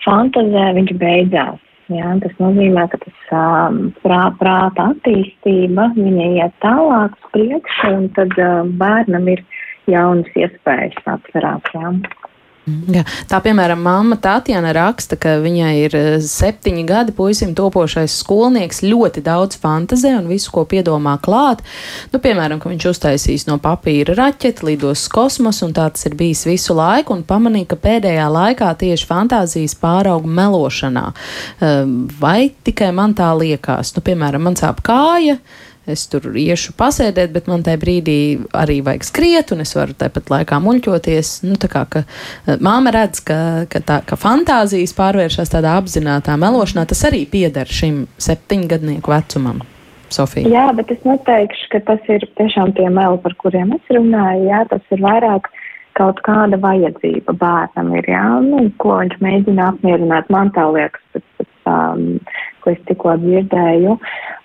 [0.05, 1.65] fantazē, viņš beidzās.
[1.89, 8.05] Jā, tas nozīmē, ka tas um, prā, prāta attīstība, viņa iet tālāk uz priekšu, un
[8.13, 9.41] tad uh, bērnam ir
[9.89, 11.71] jaunas iespējas atcerēt.
[12.69, 12.99] Jā.
[12.99, 13.05] Jā.
[13.29, 19.23] Tā, piemēram, mamma Tātjana raksta, ka viņai ir eh, septiņi gadi puisim topošais skolnieks, ļoti
[19.25, 21.63] daudz fantazē un visu, ko piedomā klāt.
[22.13, 26.17] Nu, piemēram, ka viņš uztaisīs no papīra raķeti, lidos uz kosmosu, un tā tas ir
[26.19, 31.07] bijis visu laiku, un pamanīja, ka pēdējā laikā tieši fantāzijas pārauga melošanā.
[31.63, 33.93] Ehm, vai tikai man tā liekas?
[33.95, 35.39] Nu, piemēram, man sāp kāja
[35.93, 38.19] es tur iešu pasēdēt, bet man tajā brīdī
[38.55, 41.33] arī vajag skriet, un es varu tāpat laikā muļķoties.
[41.47, 42.03] Nu, tā kā ka,
[42.47, 47.67] eh, māma redz, ka, ka, tā, ka fantāzijas pārvēršas tādā apzinātā melošanā, tas arī pieder
[47.67, 49.61] šim septiņgadnieku vecumam.
[50.09, 50.49] Sofija.
[50.49, 54.47] Jā, bet es neteikšu, ka tas ir tiešām tie meli, par kuriem es runāju.
[54.49, 55.51] Jā, tas ir vairāk
[55.99, 60.29] kaut kāda vajadzība bērnam ir, jā, nu, ko viņš mēģina apmierināt.
[60.33, 61.21] Man tā liekas,
[61.69, 62.05] um,
[62.63, 63.95] ko es tikko dzirdēju.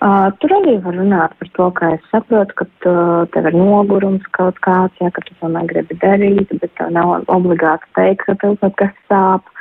[0.05, 2.93] Uh, tur arī var runāt par to, ka es saprotu, ka tu,
[3.33, 7.91] tev ir nogurums kaut kāds, ja, ka tu to negribi darīt, bet tev nav obligāti
[7.97, 9.54] teikt, ka tev kaut kas sāp.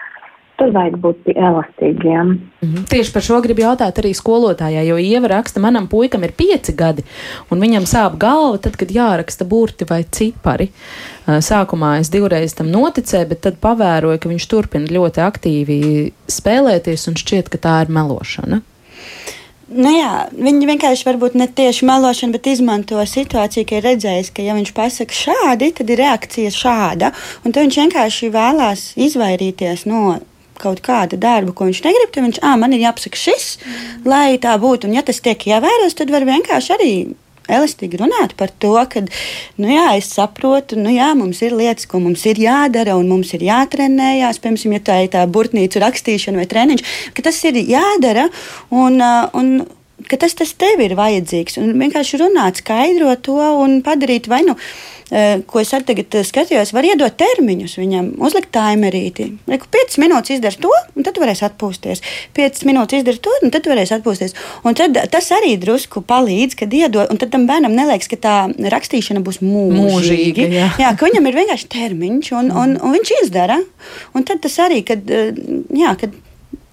[0.65, 2.29] Tur vajag būt elastīgiem.
[2.65, 2.85] -hmm.
[2.89, 7.05] Tieši par šo gribu jautāt arī skolotājai, jo Ieva raksta, manam puikam ir pieci gadi,
[7.51, 10.71] un viņam sāp galva tad, kad jāraksta burti vai cipari.
[11.27, 17.15] Sākumā es divreiz tam noticēju, bet tad pavēroju, ka viņš turpina ļoti aktīvi spēlēties, un
[17.15, 18.61] šķiet, ka tā ir melošana.
[19.75, 24.45] Nu jā, viņi vienkārši varbūt ne tieši melošana, bet izmanto situāciju, ka ir redzējis, ka
[24.45, 27.11] ja viņš pasaka šādi, tad ir reakcija šāda.
[27.45, 30.21] Un tad viņš vienkārši vēlās izvairīties no
[30.61, 34.07] kaut kāda darba, ko viņš negrib, tad viņš, ah, man ir jāpasaka šis, mm.
[34.09, 34.89] lai tā būtu.
[34.89, 36.95] Un, ja tas tiek ievērots, tad var vienkārši arī
[37.51, 39.05] elastīgi runāt par to, ka,
[39.61, 43.35] nu jā, es saprotu, nu jā, mums ir lietas, ko mums ir jādara un mums
[43.37, 44.41] ir jātrenējās.
[44.45, 46.85] Piemēram, ja tā ir tā burtnīca rakstīšana vai treniņš,
[47.17, 48.31] ka tas ir jādara
[48.73, 49.01] un,
[49.37, 49.53] un
[50.09, 51.61] ka tas, tas tev ir vajadzīgs.
[51.63, 54.57] Un vienkārši runāt, skaidrot to un padarīt vai nu
[55.47, 59.29] ko es arī tagad eh, skatījos, var iedot termiņus viņam, uzlikt timerīti.
[59.51, 62.03] Lieku 5 minūtes izdara to, un tad varēs atpūsties.
[62.37, 64.37] 5 minūtes izdara to, un tad varēs atpūsties.
[64.65, 68.37] Un tad tas arī drusku palīdz, kad iedod, un tad tam bērnam neliekas, ka tā
[68.75, 69.85] rakstīšana būs mūžīga.
[69.85, 70.69] mūžīga jā.
[70.87, 73.61] jā, ka viņam ir vienkārši termiņš, un, un, un viņš izdara.
[74.17, 75.37] Un tad tas arī, kad, eh,
[75.77, 76.17] jā, kad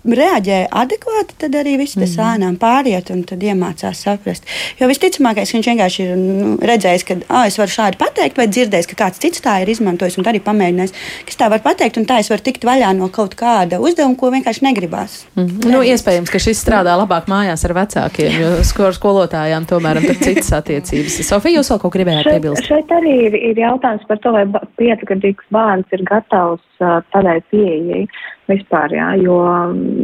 [0.05, 2.25] reaģēja adekvāti, tad arī viss tas mm.
[2.25, 4.47] ānām pāriet un tad iemācās saprast.
[4.79, 8.89] Jo visticamākais, viņš vienkārši ir nu, redzējis, ka ah, es varu šādi pateikt, vai dzirdējis,
[8.91, 10.95] ka kāds cits tā ir izmantojis un arī pamēģinājis,
[11.27, 14.31] kas tā var pateikt, un tā es varu tikt vaļā no kaut kāda uzdevuma, ko
[14.33, 15.21] vienkārši negribās.
[15.37, 15.69] Mm.
[15.69, 20.51] Nu, iespējams, ka šis strādā labāk mājās ar vecākiem, jo skolu skolotājām tomēr ir citas
[20.59, 21.21] attiecības.
[21.27, 22.65] Sofija, jūs vēl kaut ko gribējāt piebilst?
[22.65, 24.45] Šeit, šeit arī ir, ir jautājums par to, vai
[24.81, 28.05] piecgadīgs bērns ir gatavs uh, tādai pieejai.
[28.51, 29.37] Vispār, jā, jo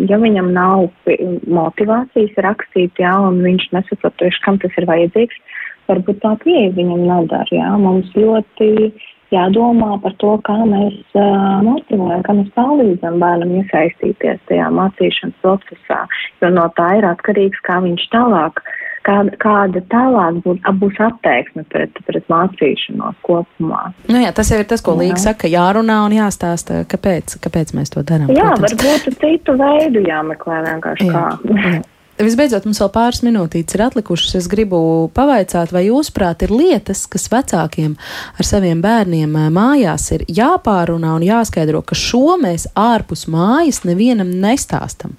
[0.09, 0.87] ja viņam nav
[1.51, 5.37] motivācijas rakstīt, jā, un viņš nesaprot tieši, kam tas ir vajadzīgs,
[5.91, 7.69] varbūt tā pieeja viņam nedara, jā.
[7.81, 8.91] Mums ļoti
[9.33, 16.03] jādomā par to, kā mēs uh, motivējam, kā mēs palīdzam bērnam iesaistīties tajā mācīšanas procesā,
[16.41, 18.63] jo no tā ir atkarīgs, kā viņš tālāk,
[19.07, 23.87] kā, kāda tālāk būs, būs attieksme pret, pret mācīšanos kopumā.
[24.11, 27.93] Nu jā, tas jau ir tas, ko Līga saka, jārunā un jāstāsta, kāpēc, kāpēc mēs
[27.93, 28.31] to darām.
[28.33, 28.81] Jā, protams.
[28.81, 31.61] varbūt citu veidu jāmeklē vienkārši jā, kā.
[31.67, 31.77] Jā.
[32.17, 34.39] Visbeidzot, mums vēl pāris minūtītes ir atlikušas.
[34.39, 34.79] Es gribu
[35.13, 37.93] pavaicāt, vai jūsuprāt ir lietas, kas vecākiem
[38.41, 45.13] ar saviem bērniem mājās ir jāpārunā un jāskaidro, ka šo mēs ārpus mājas nevienam nestāstam.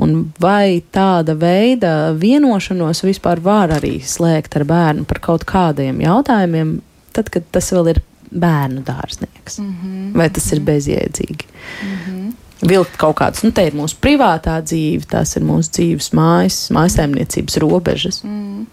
[0.00, 6.78] Un vai tāda veida vienošanos vispār var arī slēgt ar bērnu par kaut kādiem jautājumiem,
[7.12, 9.58] tad, kad tas vēl ir bērnu dārznieks?
[9.60, 10.12] Mm -hmm.
[10.16, 11.44] Vai tas ir bezjēdzīgi?
[11.82, 12.32] Mm -hmm
[12.68, 17.58] vilkt kaut kādas, nu, te ir mūsu privātā dzīve, tās ir mūsu dzīves mājas, mājasēmniecības
[17.62, 18.22] robežas.
[18.26, 18.66] Mm.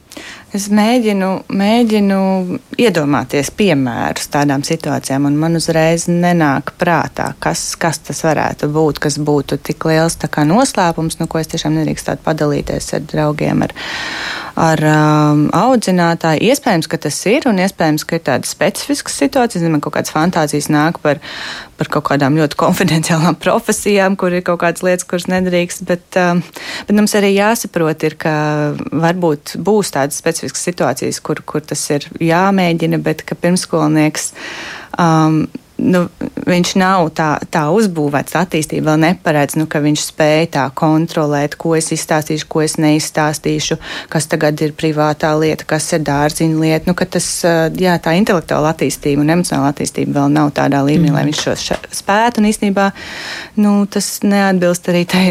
[0.50, 2.20] Es mēģinu, mēģinu
[2.82, 9.20] iedomāties piemērus tādām situācijām, un man uzreiz nenāk prātā, kas, kas tas varētu būt, kas
[9.22, 10.18] būtu tik liels
[10.50, 13.76] noslēpums, nu, ko es tiešām nedrīkstētu padalīties ar draugiem, ar,
[14.58, 16.42] ar um, audzinātāju.
[16.50, 20.72] Iespējams, ka tas ir, un iespējams, ka ir tādas specifiskas situācijas, man kaut kādas fantāzijas
[20.74, 21.22] nāk par,
[21.78, 26.42] par kaut kādām ļoti konfidenciālām profesijām, kur ir kaut kādas lietas, kuras nedrīkst, bet, um,
[26.90, 28.34] bet mums arī jāsaprot, ir, ka
[28.90, 34.34] varbūt būs tādas specifiskas situācijas, kur, kur tas ir jāmēģina, bet ka pirmskolnieks.
[35.00, 35.48] Um,
[35.80, 36.10] nu,
[36.50, 41.56] viņš nav tā, tā uzbūvēts, tā attīstība vēl neparedz, nu, ka viņš spēj tā kontrolēt,
[41.56, 43.78] ko es izstāstīšu, ko es neizstāstīšu,
[44.12, 46.90] kas tagad ir privātā lieta, kas ir dārziņa lieta.
[46.90, 51.20] Nu, tas, uh, jā, tā intelektuāla attīstība un emocionāla attīstība vēl nav tādā līmenī, mm.
[51.20, 52.90] lai viņš šo spētu, un īstenībā
[53.64, 55.26] nu, tas neatbilst arī tai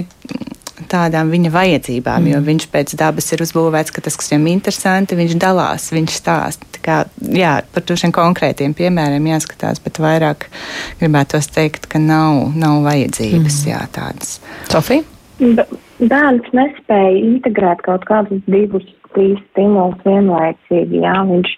[0.91, 2.31] tādām viņa vajadzībām, mm.
[2.33, 6.67] jo viņš pēc dabas ir uzbūvēts, ka tas, kas viņam interesanti, viņš dalās, viņš stāsta.
[6.89, 7.03] Kā,
[7.35, 10.47] jā, par šiem konkrētiem piemēriem jāskatās, bet vairāk
[11.01, 13.71] gribētos teikt, ka nav, nav vajadzības mm.
[13.73, 14.39] jā, tādas.
[14.71, 15.05] Sofija?
[15.99, 21.03] Bērns nespēja integrēt kaut kādus divus trīs stimulus vienlaicīgi.
[21.03, 21.53] Jā, viņš,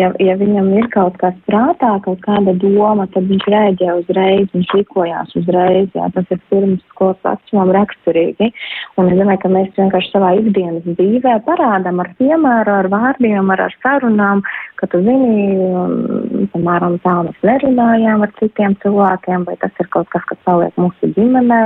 [0.00, 4.72] ja, ja viņam ir kaut kas prātā, kaut kāda doma, tad viņš rēģē uzreiz, viņš
[4.76, 5.88] rīkojās uzreiz.
[5.96, 8.50] Jā, tas ir pirms skolas vecumam raksturīgi.
[8.98, 13.64] Un es domāju, ka mēs vienkārši savā ikdienas dzīvē parādām ar piemēru, ar vārdiem, ar,
[13.68, 14.44] ar sarunām,
[14.80, 20.10] ka tu zini, um, piemēram, tā mēs nerunājām ar citiem cilvēkiem, vai tas ir kaut
[20.14, 21.62] kas, kas paliek mūsu ģimenē.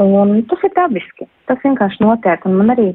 [0.00, 1.26] Un tas ir dabiski.
[1.50, 2.46] Tas vienkārši notiek.
[2.48, 2.88] Un man arī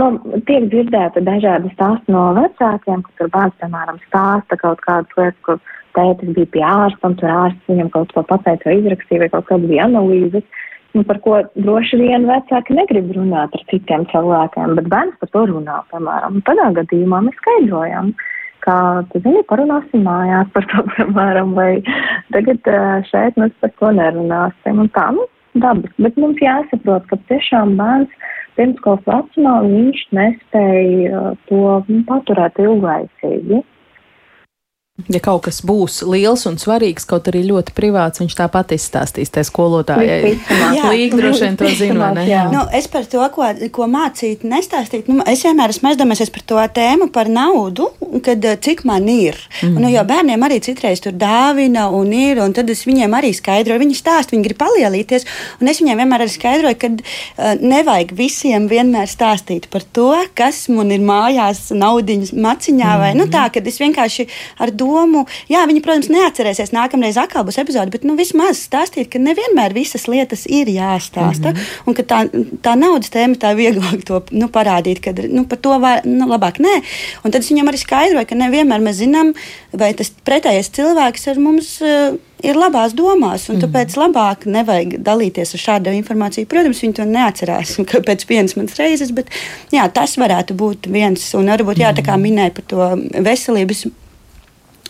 [0.00, 0.10] nu,
[0.48, 5.62] tiek dzirdēta dažādi stāsti no vecākiem, ka tur bērns, piemēram, stāsta kaut kādas lietas, kur
[5.96, 9.48] tētis bija pie ārsta, un tur ārsts viņam kaut ko pateica vai izrakstīja, vai kaut
[9.48, 10.46] kāda bija analīzes.
[10.94, 15.42] Nu, par ko droši vien vecāki negrib runāt ar citiem cilvēkiem, bet bērns par to
[15.50, 16.38] runā, piemēram.
[16.46, 18.12] Tādā gadījumā mēs skaidrojam,
[18.62, 18.76] ka,
[19.16, 21.70] zini, parunāsim mājās par to, piemēram, vai
[22.36, 22.70] tagad
[23.10, 24.84] šeit mēs par to nerunāsim.
[24.84, 25.26] Un tā, nu,
[25.62, 25.92] dabas.
[25.98, 28.12] Bet mums jāsaprot, ka tiešām bērns
[28.58, 31.62] pirmskolas vecumā viņš nespēja uh, to
[32.08, 33.62] paturēt ilglaicīgi.
[35.10, 39.42] Ja kaut kas būs liels un svarīgs, kaut arī ļoti privāts, viņš tāpat izstāstīs tai
[39.42, 40.36] skolotājai.
[40.86, 42.12] Līga droši vien to zina.
[42.52, 45.10] Nu, es par to, ko, ko mācīt, nestāstīt.
[45.10, 47.88] Nu, es vienmēr esmu aizdomājies par to tēmu par naudu,
[48.22, 49.40] kad eh, cik man ir.
[49.64, 49.80] Mm.
[49.82, 53.82] Nu, jo bērniem arī citreiz tur dāvina un ir, un tad es viņiem arī skaidroju.
[53.82, 55.26] Viņi stāst, viņi grib palielīties,
[55.58, 60.68] un es viņiem vienmēr arī skaidroju, ka uh, nevajag visiem vienmēr stāstīt par to, kas
[60.70, 63.02] man ir mājās naudiņas maciņā, mm.
[63.02, 64.30] vai nu, tā, kad es vienkārši
[64.62, 65.24] ar domu domu.
[65.50, 70.06] Jā, viņi, protams, neatcerēsies nākamreiz atkal būs epizode, bet nu, vismaz stāstīt, ka nevienmēr visas
[70.10, 71.52] lietas ir jāstāsta.
[71.52, 71.80] Mm -hmm.
[71.86, 72.20] Un ka tā,
[72.62, 76.60] tā naudas tēma tā vieglāk to nu, parādīt, ka nu, par to var, nu, labāk
[76.60, 76.82] nē.
[77.24, 79.34] Un tad es viņam arī skaidroju, ka nevienmēr mēs zinām,
[79.72, 81.80] vai tas pretējais cilvēks ar mums.
[81.80, 83.64] Uh, ir labās domās, un mm.
[83.64, 86.48] tāpēc labāk nevajag dalīties ar šādu informāciju.
[86.50, 87.76] Protams, viņi to neatcerās
[88.08, 89.32] pēc vienas manas reizes, bet
[89.74, 91.26] jā, tas varētu būt viens.
[91.38, 92.26] Un varbūt, jā, tā kā mhm.
[92.28, 92.90] minēja par to
[93.24, 93.86] veselības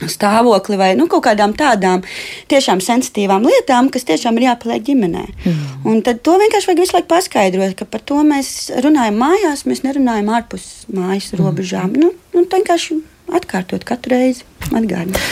[0.03, 2.03] stāvokli vai nu, kaut kādām tādām
[2.51, 5.25] tiešām sensitīvām lietām, kas tiešām ir jāpaliek ģimenē.
[5.45, 5.61] Mm.
[5.91, 9.85] Un tad to vienkārši vajag visu laiku paskaidrot, ka par to mēs runājam mājās, mēs
[9.87, 11.41] nerunājam ārpus mājas mm.
[11.41, 11.95] robežām.
[11.95, 12.99] Nu, nu, tā vienkārši
[13.39, 15.23] atkārtot katru reizi atgādināt.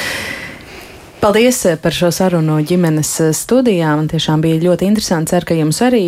[1.23, 3.93] Paldies eh, par šo sarunu ģimenes eh, studijā.
[3.95, 5.31] Man tiešām bija ļoti interesanti.
[5.31, 6.01] Ceru, ka jums arī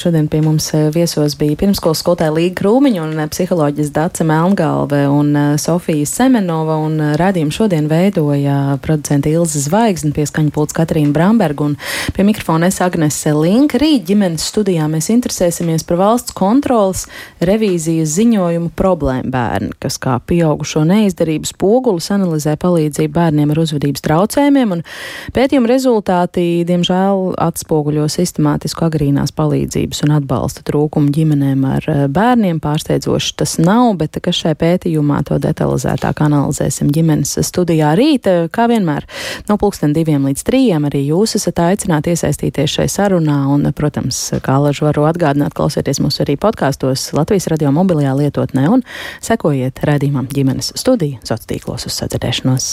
[0.00, 5.36] šodien pie mums eh, viesos bija pirmskolas skolotāja Līga Krūmiņa un psiholoģis Dace Melngalve un
[5.60, 6.78] Sofija Semenova.
[6.80, 11.76] Un radījumu šodien veidoja producenta Ilza Zvaigzne, pieskaņa pults Katrīna Bramberga un
[12.16, 13.76] pie mikrofona es Agnese Linka.
[13.84, 17.04] Rīt ģimenes studijā mēs interesēsimies par valsts kontrolas
[17.44, 24.53] revīzijas ziņojumu problēmu bērni, kas kā pieaugušo neizdarības pogulis analizē palīdzību bērniem ar uzvedības traucējumiem
[24.54, 32.02] jautājumiem, un pētījuma rezultāti, diemžēl, atspoguļo sistemātisku agrīnās palīdzības un atbalsta trūkumu ģimenēm ar eh,
[32.08, 32.60] bērniem.
[32.62, 39.06] Pārsteidzoši tas nav, bet kas šai pētījumā to detalizētāk analizēsim ģimenes studijā rīt, kā vienmēr,
[39.48, 44.58] no pulksten diviem līdz trījiem arī jūs esat aicināti iesaistīties šai sarunā, un, protams, kā
[44.62, 48.84] lažu varu atgādināt, klausieties mūs arī podkāstos Latvijas radio mobilajā lietotnē un
[49.24, 52.70] sekojiet redzījumam ģimenes studiju sociālos tīklos uz sadzirdēšanos.